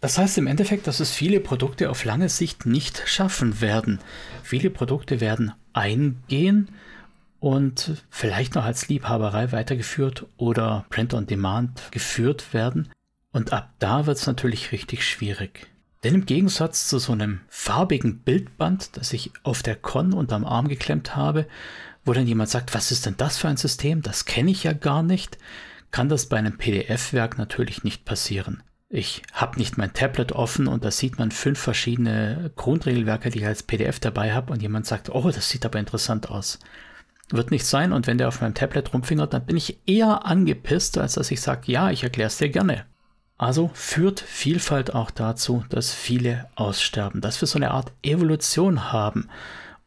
[0.00, 4.00] Das heißt im Endeffekt, dass es viele Produkte auf lange Sicht nicht schaffen werden.
[4.42, 6.68] Viele Produkte werden eingehen
[7.44, 12.88] und vielleicht noch als Liebhaberei weitergeführt oder Print on Demand geführt werden.
[13.32, 15.66] Und ab da wird es natürlich richtig schwierig.
[16.02, 20.68] Denn im Gegensatz zu so einem farbigen Bildband, das ich auf der Con unterm Arm
[20.68, 21.46] geklemmt habe,
[22.04, 24.02] wo dann jemand sagt, was ist denn das für ein System?
[24.02, 25.38] Das kenne ich ja gar nicht
[25.94, 28.64] kann das bei einem PDF-Werk natürlich nicht passieren.
[28.88, 33.46] Ich habe nicht mein Tablet offen und da sieht man fünf verschiedene Grundregelwerke, die ich
[33.46, 36.58] als PDF dabei habe und jemand sagt, oh, das sieht aber interessant aus.
[37.34, 40.96] Wird nicht sein und wenn der auf meinem Tablet rumfingert, dann bin ich eher angepisst,
[40.96, 42.86] als dass ich sage, ja, ich erkläre es dir gerne.
[43.36, 49.28] Also führt Vielfalt auch dazu, dass viele aussterben, dass wir so eine Art Evolution haben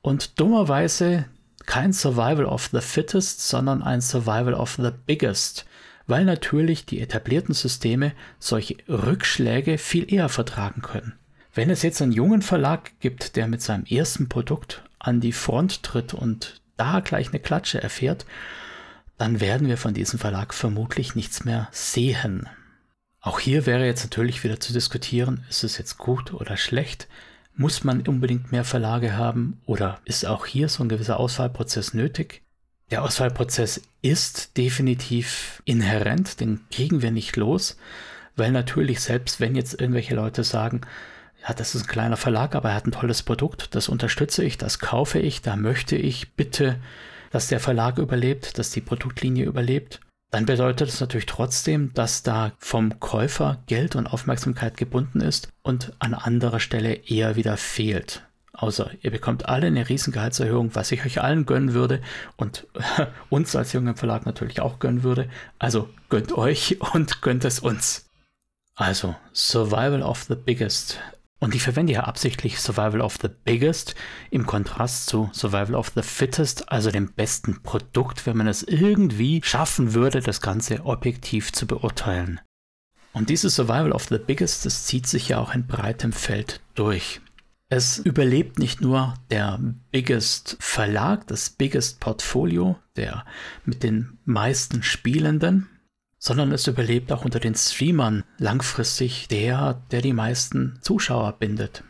[0.02, 1.26] und dummerweise
[1.66, 5.66] kein Survival of the Fittest, sondern ein Survival of the Biggest
[6.08, 11.14] weil natürlich die etablierten Systeme solche Rückschläge viel eher vertragen können.
[11.54, 15.84] Wenn es jetzt einen jungen Verlag gibt, der mit seinem ersten Produkt an die Front
[15.84, 18.26] tritt und da gleich eine Klatsche erfährt,
[19.18, 22.48] dann werden wir von diesem Verlag vermutlich nichts mehr sehen.
[23.20, 27.08] Auch hier wäre jetzt natürlich wieder zu diskutieren, ist es jetzt gut oder schlecht?
[27.56, 32.44] Muss man unbedingt mehr Verlage haben oder ist auch hier so ein gewisser Auswahlprozess nötig?
[32.92, 37.78] Der Auswahlprozess ist definitiv inhärent, den kriegen wir nicht los,
[38.38, 40.82] weil natürlich selbst wenn jetzt irgendwelche Leute sagen,
[41.48, 44.58] ja, das ist ein kleiner Verlag, aber er hat ein tolles Produkt, das unterstütze ich,
[44.58, 46.80] das kaufe ich, da möchte ich bitte,
[47.32, 52.52] dass der Verlag überlebt, dass die Produktlinie überlebt, dann bedeutet es natürlich trotzdem, dass da
[52.58, 58.24] vom Käufer Geld und Aufmerksamkeit gebunden ist und an anderer Stelle eher wieder fehlt.
[58.52, 62.02] Außer ihr bekommt alle eine riesen Gehaltserhöhung, was ich euch allen gönnen würde
[62.36, 62.68] und
[63.30, 65.30] uns als jungen Verlag natürlich auch gönnen würde.
[65.60, 68.10] Also gönnt euch und gönnt es uns.
[68.76, 71.00] Also Survival of the Biggest.
[71.40, 73.94] Und ich verwende hier absichtlich Survival of the Biggest
[74.32, 79.42] im Kontrast zu Survival of the Fittest, also dem besten Produkt, wenn man es irgendwie
[79.44, 82.42] schaffen würde, das Ganze objektiv zu beurteilen.
[83.14, 87.22] Und dieses Survival of the Biggest, das zieht sich ja auch in breitem Feld durch.
[87.70, 89.60] Es überlebt nicht nur der
[89.92, 93.26] Biggest Verlag, das Biggest Portfolio, der
[93.66, 95.68] mit den meisten Spielenden,
[96.20, 101.84] sondern es überlebt auch unter den Streamern langfristig der, der die meisten Zuschauer bindet.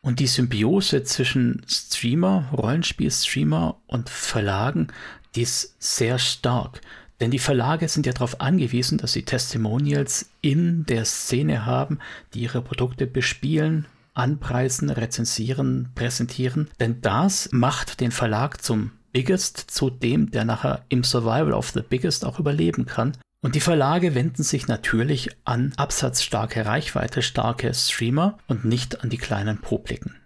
[0.00, 4.88] Und die Symbiose zwischen Streamer, Rollenspiel-Streamer und Verlagen,
[5.34, 6.80] die ist sehr stark.
[7.20, 11.98] Denn die Verlage sind ja darauf angewiesen, dass sie Testimonials in der Szene haben,
[12.34, 16.68] die ihre Produkte bespielen, anpreisen, rezensieren, präsentieren.
[16.78, 21.80] Denn das macht den Verlag zum Biggest, zu dem, der nachher im Survival of the
[21.80, 23.16] Biggest auch überleben kann.
[23.40, 29.18] Und die Verlage wenden sich natürlich an absatzstarke, Reichweite starke Streamer und nicht an die
[29.18, 30.16] kleinen Publiken.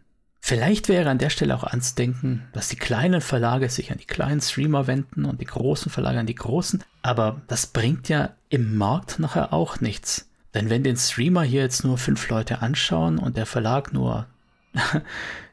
[0.40, 4.40] Vielleicht wäre an der Stelle auch anzudenken, dass die kleinen Verlage sich an die kleinen
[4.40, 9.18] Streamer wenden und die großen Verlage an die großen, aber das bringt ja im Markt
[9.18, 10.28] nachher auch nichts.
[10.54, 14.26] Denn wenn den Streamer hier jetzt nur fünf Leute anschauen und der Verlag nur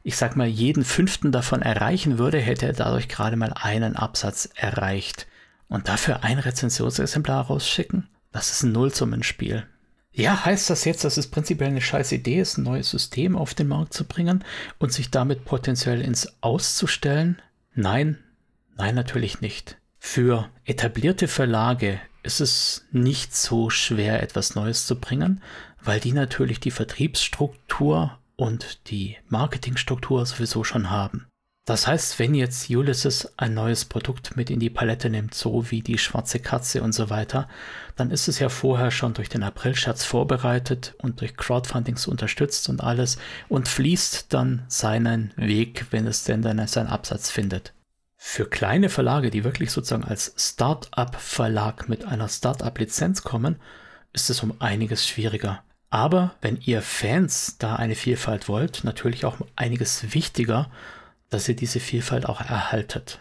[0.04, 4.50] ich sag mal, jeden fünften davon erreichen würde, hätte er dadurch gerade mal einen Absatz
[4.56, 5.28] erreicht.
[5.68, 8.08] Und dafür ein Rezensionsexemplar rausschicken?
[8.32, 9.66] Das ist ein Nullsummenspiel.
[10.12, 13.54] Ja, heißt das jetzt, dass es prinzipiell eine scheiß Idee ist, ein neues System auf
[13.54, 14.44] den Markt zu bringen
[14.80, 17.40] und sich damit potenziell ins Auszustellen?
[17.76, 18.18] Nein,
[18.76, 19.78] nein, natürlich nicht.
[20.00, 25.42] Für etablierte Verlage ist es nicht so schwer, etwas Neues zu bringen,
[25.84, 31.28] weil die natürlich die Vertriebsstruktur und die Marketingstruktur sowieso schon haben.
[31.68, 35.82] Das heißt, wenn jetzt Ulysses ein neues Produkt mit in die Palette nimmt, so wie
[35.82, 37.50] die schwarze Katze und so weiter,
[37.98, 42.82] dann ist es ja vorher schon durch den April-Scherz vorbereitet und durch Crowdfundings unterstützt und
[42.82, 43.18] alles
[43.50, 47.74] und fließt dann seinen Weg, wenn es denn dann seinen Absatz findet.
[48.16, 53.58] Für kleine Verlage, die wirklich sozusagen als Start-up-Verlag mit einer Start-up-Lizenz kommen,
[54.14, 55.64] ist es um einiges schwieriger.
[55.90, 60.72] Aber wenn ihr Fans da eine Vielfalt wollt, natürlich auch einiges wichtiger,
[61.30, 63.20] dass ihr diese Vielfalt auch erhaltet.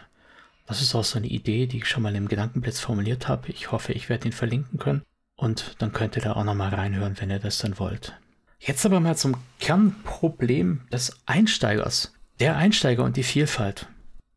[0.65, 3.49] Das ist auch so eine Idee, die ich schon mal im Gedankenblitz formuliert habe.
[3.49, 5.01] Ich hoffe, ich werde ihn verlinken können.
[5.35, 8.13] Und dann könnt ihr da auch nochmal reinhören, wenn ihr das dann wollt.
[8.59, 12.13] Jetzt aber mal zum Kernproblem des Einsteigers.
[12.39, 13.87] Der Einsteiger und die Vielfalt.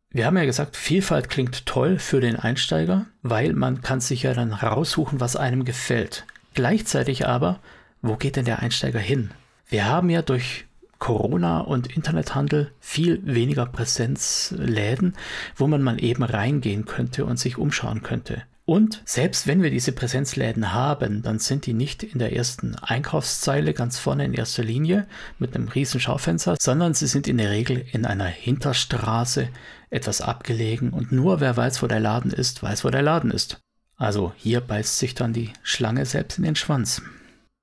[0.09, 4.33] Wir haben ja gesagt, Vielfalt klingt toll für den Einsteiger, weil man kann sich ja
[4.33, 6.25] dann raussuchen, was einem gefällt.
[6.53, 7.59] Gleichzeitig aber,
[8.01, 9.31] wo geht denn der Einsteiger hin?
[9.67, 10.65] Wir haben ja durch
[11.01, 15.15] Corona und Internethandel viel weniger Präsenzläden,
[15.55, 18.43] wo man mal eben reingehen könnte und sich umschauen könnte.
[18.65, 23.73] Und selbst wenn wir diese Präsenzläden haben, dann sind die nicht in der ersten Einkaufszeile
[23.73, 25.07] ganz vorne in erster Linie
[25.39, 29.49] mit einem riesen Schaufenster, sondern sie sind in der Regel in einer Hinterstraße
[29.89, 33.59] etwas abgelegen und nur wer weiß, wo der Laden ist, weiß, wo der Laden ist.
[33.97, 37.01] Also hier beißt sich dann die Schlange selbst in den Schwanz.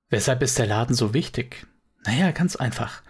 [0.09, 1.65] Weshalb ist der Laden so wichtig?
[2.05, 3.01] Naja, ganz einfach.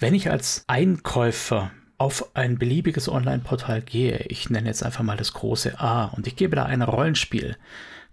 [0.00, 5.32] Wenn ich als Einkäufer auf ein beliebiges Online-Portal gehe, ich nenne jetzt einfach mal das
[5.32, 7.56] große A und ich gebe da ein Rollenspiel,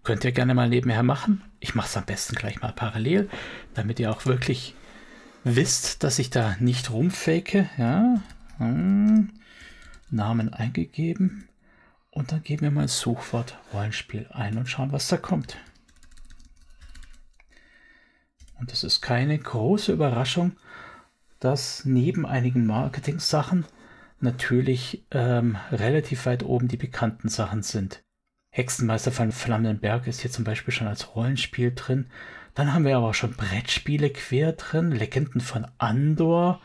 [0.04, 1.44] könnt ihr gerne mal nebenher machen.
[1.60, 3.30] Ich mache es am besten gleich mal parallel,
[3.76, 4.74] damit ihr auch wirklich
[5.44, 7.70] wisst, dass ich da nicht rumfake.
[7.78, 8.20] Ja,
[8.58, 9.34] hm.
[10.10, 11.48] Namen eingegeben
[12.10, 15.58] und dann geben wir mal das Suchwort Rollenspiel ein und schauen, was da kommt.
[18.60, 20.54] Und es ist keine große Überraschung,
[21.46, 23.66] dass neben einigen Marketing-Sachen
[24.20, 28.02] natürlich ähm, relativ weit oben die bekannten Sachen sind.
[28.50, 32.08] Hexenmeister von Flammenberg ist hier zum Beispiel schon als Rollenspiel drin.
[32.56, 36.62] Dann haben wir aber auch schon Brettspiele quer drin, Legenden von Andor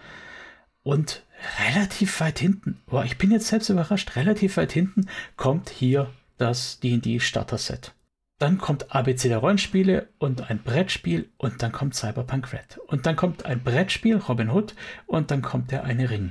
[0.82, 1.26] und
[1.58, 6.80] relativ weit hinten, boah, ich bin jetzt selbst überrascht, relativ weit hinten kommt hier das
[6.80, 7.92] D&D Starter Set.
[8.40, 12.78] Dann kommt ABC der Rollenspiele und ein Brettspiel und dann kommt Cyberpunk Red.
[12.86, 14.74] Und dann kommt ein Brettspiel, Robin Hood,
[15.06, 16.30] und dann kommt der eine Ring.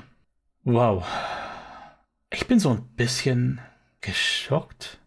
[0.64, 1.06] Wow.
[2.32, 3.62] Ich bin so ein bisschen
[4.02, 4.98] geschockt.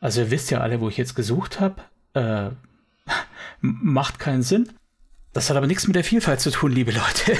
[0.00, 1.82] Also ihr wisst ja alle, wo ich jetzt gesucht habe.
[2.14, 2.50] Äh,
[3.60, 4.68] macht keinen Sinn.
[5.32, 7.36] Das hat aber nichts mit der Vielfalt zu tun, liebe Leute.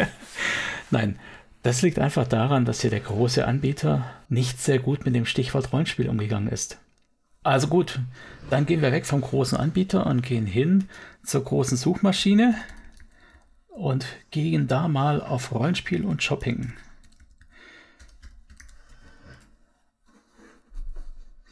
[0.90, 1.18] Nein,
[1.62, 5.70] das liegt einfach daran, dass hier der große Anbieter nicht sehr gut mit dem Stichwort
[5.70, 6.78] Rollenspiel umgegangen ist.
[7.46, 8.00] Also gut,
[8.50, 10.88] dann gehen wir weg vom großen Anbieter und gehen hin
[11.22, 12.56] zur großen Suchmaschine
[13.68, 16.72] und gehen da mal auf Rollenspiel und Shopping.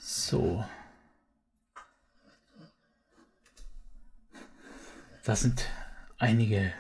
[0.01, 0.65] So.
[5.25, 5.71] Das sind
[6.19, 6.73] einige.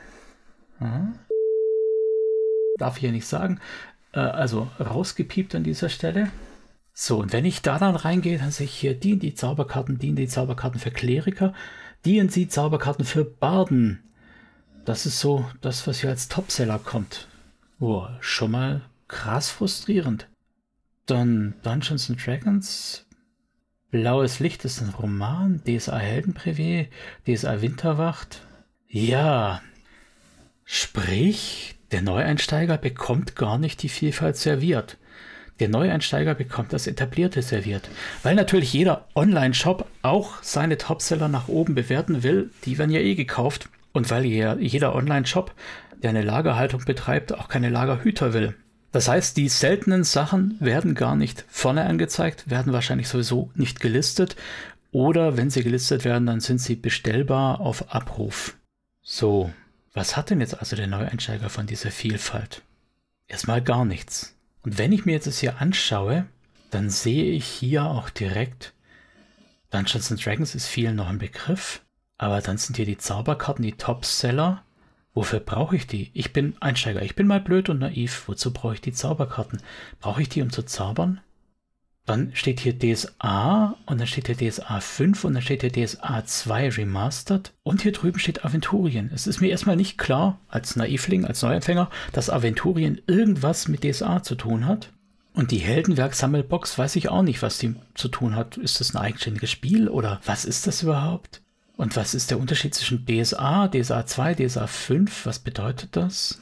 [0.78, 1.20] Hm?
[2.78, 3.60] Darf ich ja nicht sagen.
[4.10, 6.32] Äh, also rausgepiept an dieser Stelle.
[6.96, 10.14] So, und wenn ich da dann reingehe, dann sehe ich hier die die Zauberkarten, die
[10.14, 11.52] die Zauberkarten für Kleriker,
[12.04, 14.00] die die Zauberkarten für Barden.
[14.84, 17.26] Das ist so das, was hier als Topseller kommt.
[17.80, 20.28] Oh, schon mal krass frustrierend.
[21.06, 23.06] Dann Dungeons and Dragons.
[23.90, 25.62] Blaues Licht ist ein Roman.
[25.66, 26.88] DSA Heldenprivé.
[27.26, 28.46] DSA Winterwacht.
[28.88, 29.62] Ja.
[30.64, 34.96] Sprich, der Neueinsteiger bekommt gar nicht die Vielfalt serviert.
[35.60, 37.88] Der Neueinsteiger bekommt das Etablierte serviert.
[38.22, 43.14] Weil natürlich jeder Online-Shop auch seine Topseller nach oben bewerten will, die werden ja eh
[43.14, 43.68] gekauft.
[43.92, 45.52] Und weil jeder Online-Shop,
[46.02, 48.54] der eine Lagerhaltung betreibt, auch keine Lagerhüter will.
[48.90, 54.36] Das heißt, die seltenen Sachen werden gar nicht vorne angezeigt, werden wahrscheinlich sowieso nicht gelistet.
[54.90, 58.56] Oder wenn sie gelistet werden, dann sind sie bestellbar auf Abruf.
[59.02, 59.52] So,
[59.92, 62.62] was hat denn jetzt also der Neueinsteiger von dieser Vielfalt?
[63.26, 64.33] Erstmal gar nichts.
[64.64, 66.26] Und wenn ich mir jetzt das hier anschaue,
[66.70, 68.74] dann sehe ich hier auch direkt,
[69.70, 71.82] Dungeons and Dragons ist vielen noch ein Begriff,
[72.18, 74.64] aber dann sind hier die Zauberkarten, die Topseller,
[75.14, 76.10] Wofür brauche ich die?
[76.12, 78.24] Ich bin Einsteiger, ich bin mal blöd und naiv.
[78.26, 79.62] Wozu brauche ich die Zauberkarten?
[80.00, 81.20] Brauche ich die, um zu zaubern?
[82.06, 86.24] Dann steht hier DSA und dann steht hier DSA 5 und dann steht hier DSA
[86.24, 89.10] 2 Remastered und hier drüben steht Aventurien.
[89.14, 94.22] Es ist mir erstmal nicht klar, als Naivling, als Neuempfänger, dass Aventurien irgendwas mit DSA
[94.22, 94.90] zu tun hat.
[95.32, 98.58] Und die Heldenwerk-Sammelbox weiß ich auch nicht, was die zu tun hat.
[98.58, 101.40] Ist das ein eigenständiges Spiel oder was ist das überhaupt?
[101.76, 105.26] Und was ist der Unterschied zwischen DSA, DSA 2, DSA 5?
[105.26, 106.38] Was bedeutet das?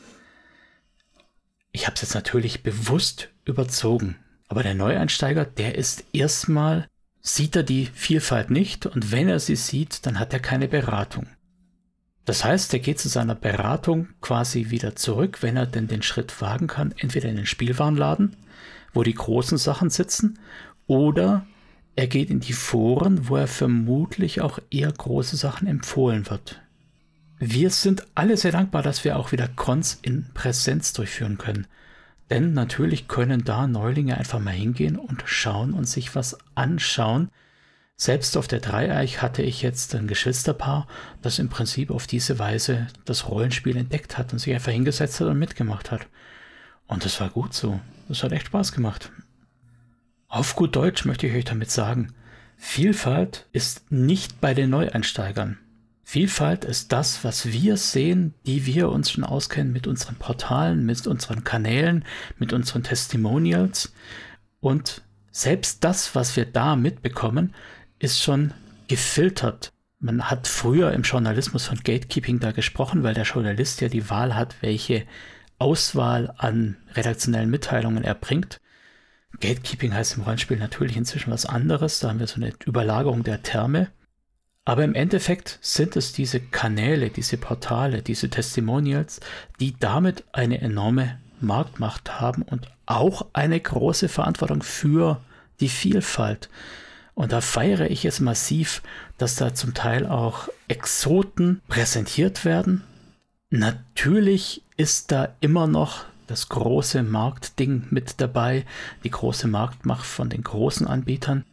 [1.70, 4.16] Ich habe es jetzt natürlich bewusst überzogen.
[4.52, 6.86] Aber der Neueinsteiger, der ist erstmal,
[7.22, 11.26] sieht er die Vielfalt nicht und wenn er sie sieht, dann hat er keine Beratung.
[12.26, 16.38] Das heißt, er geht zu seiner Beratung quasi wieder zurück, wenn er denn den Schritt
[16.42, 18.36] wagen kann, entweder in den Spielwarenladen,
[18.92, 20.38] wo die großen Sachen sitzen,
[20.86, 21.46] oder
[21.96, 26.60] er geht in die Foren, wo er vermutlich auch eher große Sachen empfohlen wird.
[27.38, 31.66] Wir sind alle sehr dankbar, dass wir auch wieder Cons in Präsenz durchführen können.
[32.30, 37.30] Denn natürlich können da Neulinge einfach mal hingehen und schauen und sich was anschauen.
[37.96, 40.86] Selbst auf der Dreieich hatte ich jetzt ein Geschwisterpaar,
[41.20, 45.28] das im Prinzip auf diese Weise das Rollenspiel entdeckt hat und sich einfach hingesetzt hat
[45.28, 46.06] und mitgemacht hat.
[46.86, 47.80] Und das war gut so.
[48.08, 49.10] Das hat echt Spaß gemacht.
[50.28, 52.14] Auf gut Deutsch möchte ich euch damit sagen,
[52.56, 55.58] Vielfalt ist nicht bei den Neueinsteigern.
[56.12, 61.06] Vielfalt ist das, was wir sehen, die wir uns schon auskennen mit unseren Portalen, mit
[61.06, 62.04] unseren Kanälen,
[62.38, 63.94] mit unseren Testimonials.
[64.60, 65.00] Und
[65.30, 67.54] selbst das, was wir da mitbekommen,
[67.98, 68.52] ist schon
[68.88, 69.72] gefiltert.
[70.00, 74.36] Man hat früher im Journalismus von Gatekeeping da gesprochen, weil der Journalist ja die Wahl
[74.36, 75.06] hat, welche
[75.58, 78.60] Auswahl an redaktionellen Mitteilungen er bringt.
[79.40, 82.00] Gatekeeping heißt im Rollenspiel natürlich inzwischen was anderes.
[82.00, 83.88] Da haben wir so eine Überlagerung der Terme.
[84.64, 89.20] Aber im Endeffekt sind es diese Kanäle, diese Portale, diese Testimonials,
[89.58, 95.20] die damit eine enorme Marktmacht haben und auch eine große Verantwortung für
[95.60, 96.48] die Vielfalt.
[97.14, 98.82] Und da feiere ich es massiv,
[99.18, 102.84] dass da zum Teil auch Exoten präsentiert werden.
[103.50, 108.64] Natürlich ist da immer noch das große Marktding mit dabei,
[109.04, 111.44] die große Marktmacht von den großen Anbietern.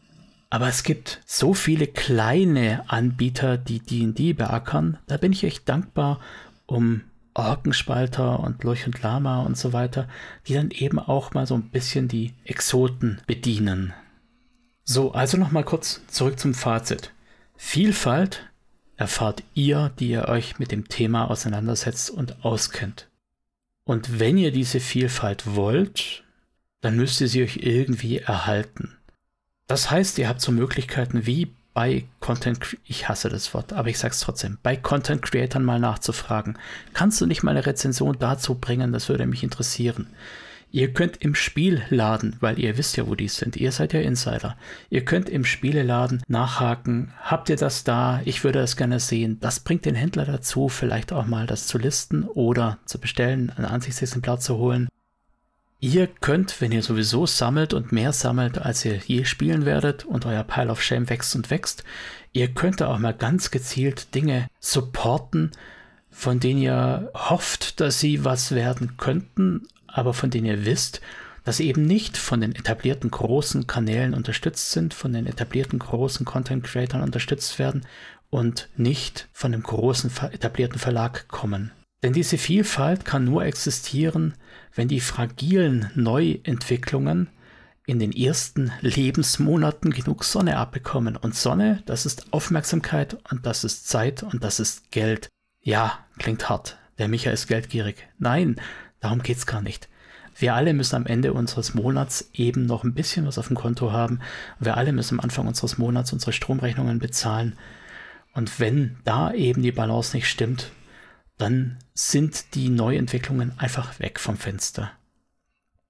[0.50, 4.98] Aber es gibt so viele kleine Anbieter, die D&D beackern.
[5.08, 6.20] Da bin ich echt dankbar
[6.66, 7.02] um
[7.36, 10.08] Orkenspalter und Lurch und Lama und so weiter,
[10.48, 13.94] die dann eben auch mal so ein bisschen die Exoten bedienen.
[14.84, 17.14] So, also nochmal kurz zurück zum Fazit.
[17.56, 18.50] Vielfalt
[18.98, 23.08] erfahrt ihr, die ihr euch mit dem Thema auseinandersetzt und auskennt.
[23.84, 26.24] Und wenn ihr diese Vielfalt wollt,
[26.82, 28.99] dann müsst ihr sie euch irgendwie erhalten.
[29.70, 34.00] Das heißt, ihr habt so Möglichkeiten wie bei Content, ich hasse das Wort, aber ich
[34.00, 36.58] sag's trotzdem, bei Content Creatern mal nachzufragen.
[36.96, 38.92] Kannst du nicht mal eine Rezension dazu bringen?
[38.92, 40.08] Das würde mich interessieren.
[40.72, 44.58] Ihr könnt im Spielladen, weil ihr wisst ja, wo die sind, ihr seid ja Insider,
[44.90, 49.38] ihr könnt im Spieleladen nachhaken, habt ihr das da, ich würde das gerne sehen.
[49.40, 53.66] Das bringt den Händler dazu, vielleicht auch mal das zu listen oder zu bestellen, ein
[53.66, 54.90] Ansichtsexemplar zu holen.
[55.82, 60.26] Ihr könnt, wenn ihr sowieso sammelt und mehr sammelt, als ihr je spielen werdet und
[60.26, 61.86] euer Pile of Shame wächst und wächst,
[62.34, 65.52] ihr könnt auch mal ganz gezielt Dinge supporten,
[66.12, 71.00] von denen ihr hofft, dass sie was werden könnten, aber von denen ihr wisst,
[71.46, 76.26] dass sie eben nicht von den etablierten großen Kanälen unterstützt sind, von den etablierten großen
[76.26, 77.86] Content Creators unterstützt werden
[78.30, 81.72] und nicht von dem großen etablierten Verlag kommen.
[82.04, 84.34] Denn diese Vielfalt kann nur existieren,
[84.74, 87.30] wenn die fragilen Neuentwicklungen
[87.86, 91.16] in den ersten Lebensmonaten genug Sonne abbekommen.
[91.18, 95.28] Und Sonne, das ist Aufmerksamkeit und das ist Zeit und das ist Geld.
[95.62, 96.78] Ja, klingt hart.
[97.00, 98.08] Der Micha ist geldgierig.
[98.18, 98.60] Nein,
[99.00, 99.88] Darum geht es gar nicht.
[100.38, 103.92] Wir alle müssen am Ende unseres Monats eben noch ein bisschen was auf dem Konto
[103.92, 104.20] haben.
[104.60, 107.58] Wir alle müssen am Anfang unseres Monats unsere Stromrechnungen bezahlen.
[108.34, 110.72] Und wenn da eben die Balance nicht stimmt,
[111.40, 114.92] dann sind die Neuentwicklungen einfach weg vom Fenster.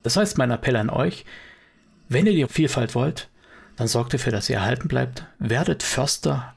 [0.04, 1.26] Das heißt, mein Appell an euch,
[2.08, 3.30] wenn ihr die Vielfalt wollt,
[3.76, 5.26] dann sorgt dafür, dass ihr erhalten bleibt.
[5.40, 6.54] Werdet Förster,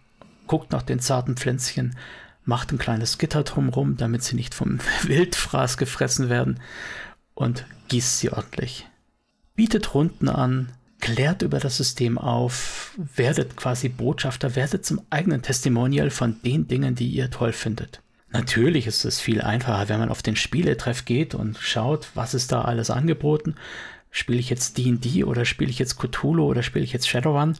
[0.46, 1.96] guckt nach den zarten Pflänzchen,
[2.44, 6.60] macht ein kleines Gitter drumherum, damit sie nicht vom Wildfraß gefressen werden
[7.34, 8.88] und gießt sie ordentlich.
[9.54, 16.10] Bietet Runden an, klärt über das System auf, werdet quasi Botschafter, werdet zum eigenen Testimonial
[16.10, 18.01] von den Dingen, die ihr toll findet.
[18.32, 22.50] Natürlich ist es viel einfacher, wenn man auf den Spieletreff geht und schaut, was ist
[22.50, 23.56] da alles angeboten.
[24.10, 27.56] Spiele ich jetzt D&D oder spiele ich jetzt Cthulhu oder spiele ich jetzt Shadowrun?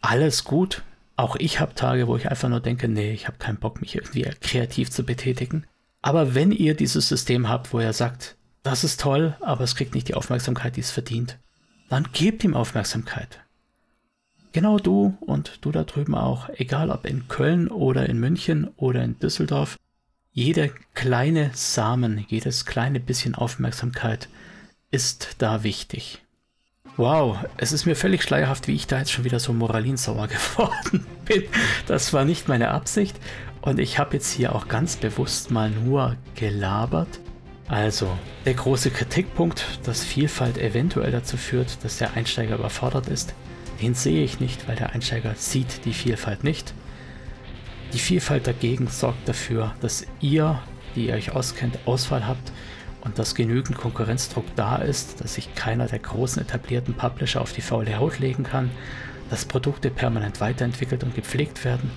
[0.00, 0.82] Alles gut,
[1.16, 3.94] auch ich habe Tage, wo ich einfach nur denke, nee, ich habe keinen Bock, mich
[3.94, 5.64] irgendwie kreativ zu betätigen.
[6.02, 9.94] Aber wenn ihr dieses System habt, wo ihr sagt, das ist toll, aber es kriegt
[9.94, 11.38] nicht die Aufmerksamkeit, die es verdient,
[11.88, 13.40] dann gebt ihm Aufmerksamkeit.
[14.52, 19.02] Genau du und du da drüben auch, egal ob in Köln oder in München oder
[19.02, 19.78] in Düsseldorf,
[20.34, 24.28] jeder kleine Samen, jedes kleine bisschen Aufmerksamkeit
[24.90, 26.22] ist da wichtig.
[26.96, 30.26] Wow, es ist mir völlig schleierhaft, wie ich da jetzt schon wieder so moralinsauer
[30.56, 31.44] geworden bin.
[31.86, 33.16] Das war nicht meine Absicht
[33.62, 37.20] und ich habe jetzt hier auch ganz bewusst mal nur gelabert.
[37.68, 43.34] Also, der große Kritikpunkt, dass Vielfalt eventuell dazu führt, dass der Einsteiger überfordert ist,
[43.80, 46.74] den sehe ich nicht, weil der Einsteiger sieht die Vielfalt nicht.
[47.94, 50.60] Die Vielfalt dagegen sorgt dafür, dass ihr,
[50.96, 52.50] die ihr euch auskennt, Auswahl habt
[53.02, 57.60] und dass genügend Konkurrenzdruck da ist, dass sich keiner der großen etablierten Publisher auf die
[57.60, 58.68] faule Haut legen kann,
[59.30, 61.88] dass Produkte permanent weiterentwickelt und gepflegt werden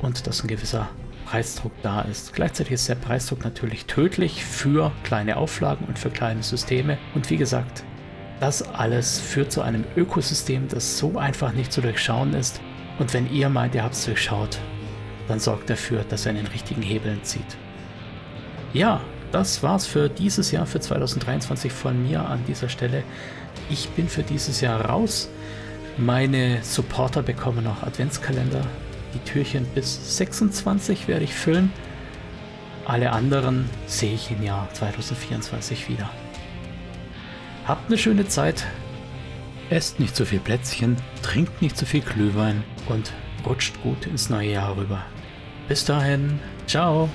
[0.00, 0.88] und dass ein gewisser
[1.26, 2.34] Preisdruck da ist.
[2.34, 6.98] Gleichzeitig ist der Preisdruck natürlich tödlich für kleine Auflagen und für kleine Systeme.
[7.14, 7.84] Und wie gesagt,
[8.40, 12.60] das alles führt zu einem Ökosystem, das so einfach nicht zu durchschauen ist.
[12.98, 14.58] Und wenn ihr meint, ihr habt es durchschaut,
[15.28, 17.56] dann sorgt dafür, dass er in den richtigen Hebeln zieht.
[18.72, 19.00] Ja,
[19.32, 23.02] das war's für dieses Jahr, für 2023 von mir an dieser Stelle.
[23.70, 25.28] Ich bin für dieses Jahr raus.
[25.96, 28.62] Meine Supporter bekommen noch Adventskalender.
[29.14, 31.72] Die Türchen bis 26 werde ich füllen.
[32.84, 36.08] Alle anderen sehe ich im Jahr 2024 wieder.
[37.66, 38.64] Habt eine schöne Zeit.
[39.70, 43.12] Esst nicht zu viel Plätzchen, trinkt nicht zu viel Glühwein und
[43.44, 45.02] rutscht gut ins neue Jahr rüber.
[45.68, 47.08] Bis dahin, ciao.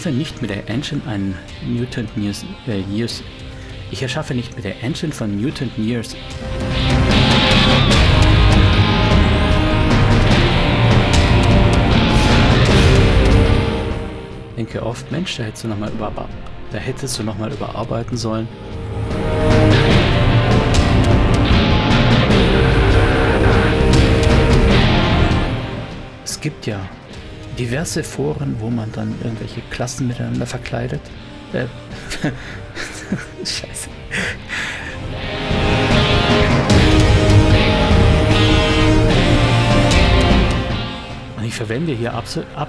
[0.00, 3.22] Erschaffe nicht mit der Engine einen Mutant Nears, äh, Years,
[3.90, 6.16] ich erschaffe nicht mit der Engine von Mutant Years.
[14.56, 16.10] denke oft, Mensch, da hättest du nochmal über,
[16.72, 18.48] da hättest du noch mal überarbeiten sollen.
[26.24, 26.88] Es gibt ja
[27.60, 31.02] diverse Foren, wo man dann irgendwelche Klassen miteinander verkleidet.
[31.52, 31.66] Äh,
[33.44, 33.90] Scheiße.
[41.44, 42.68] Ich verwende hier absolut ab.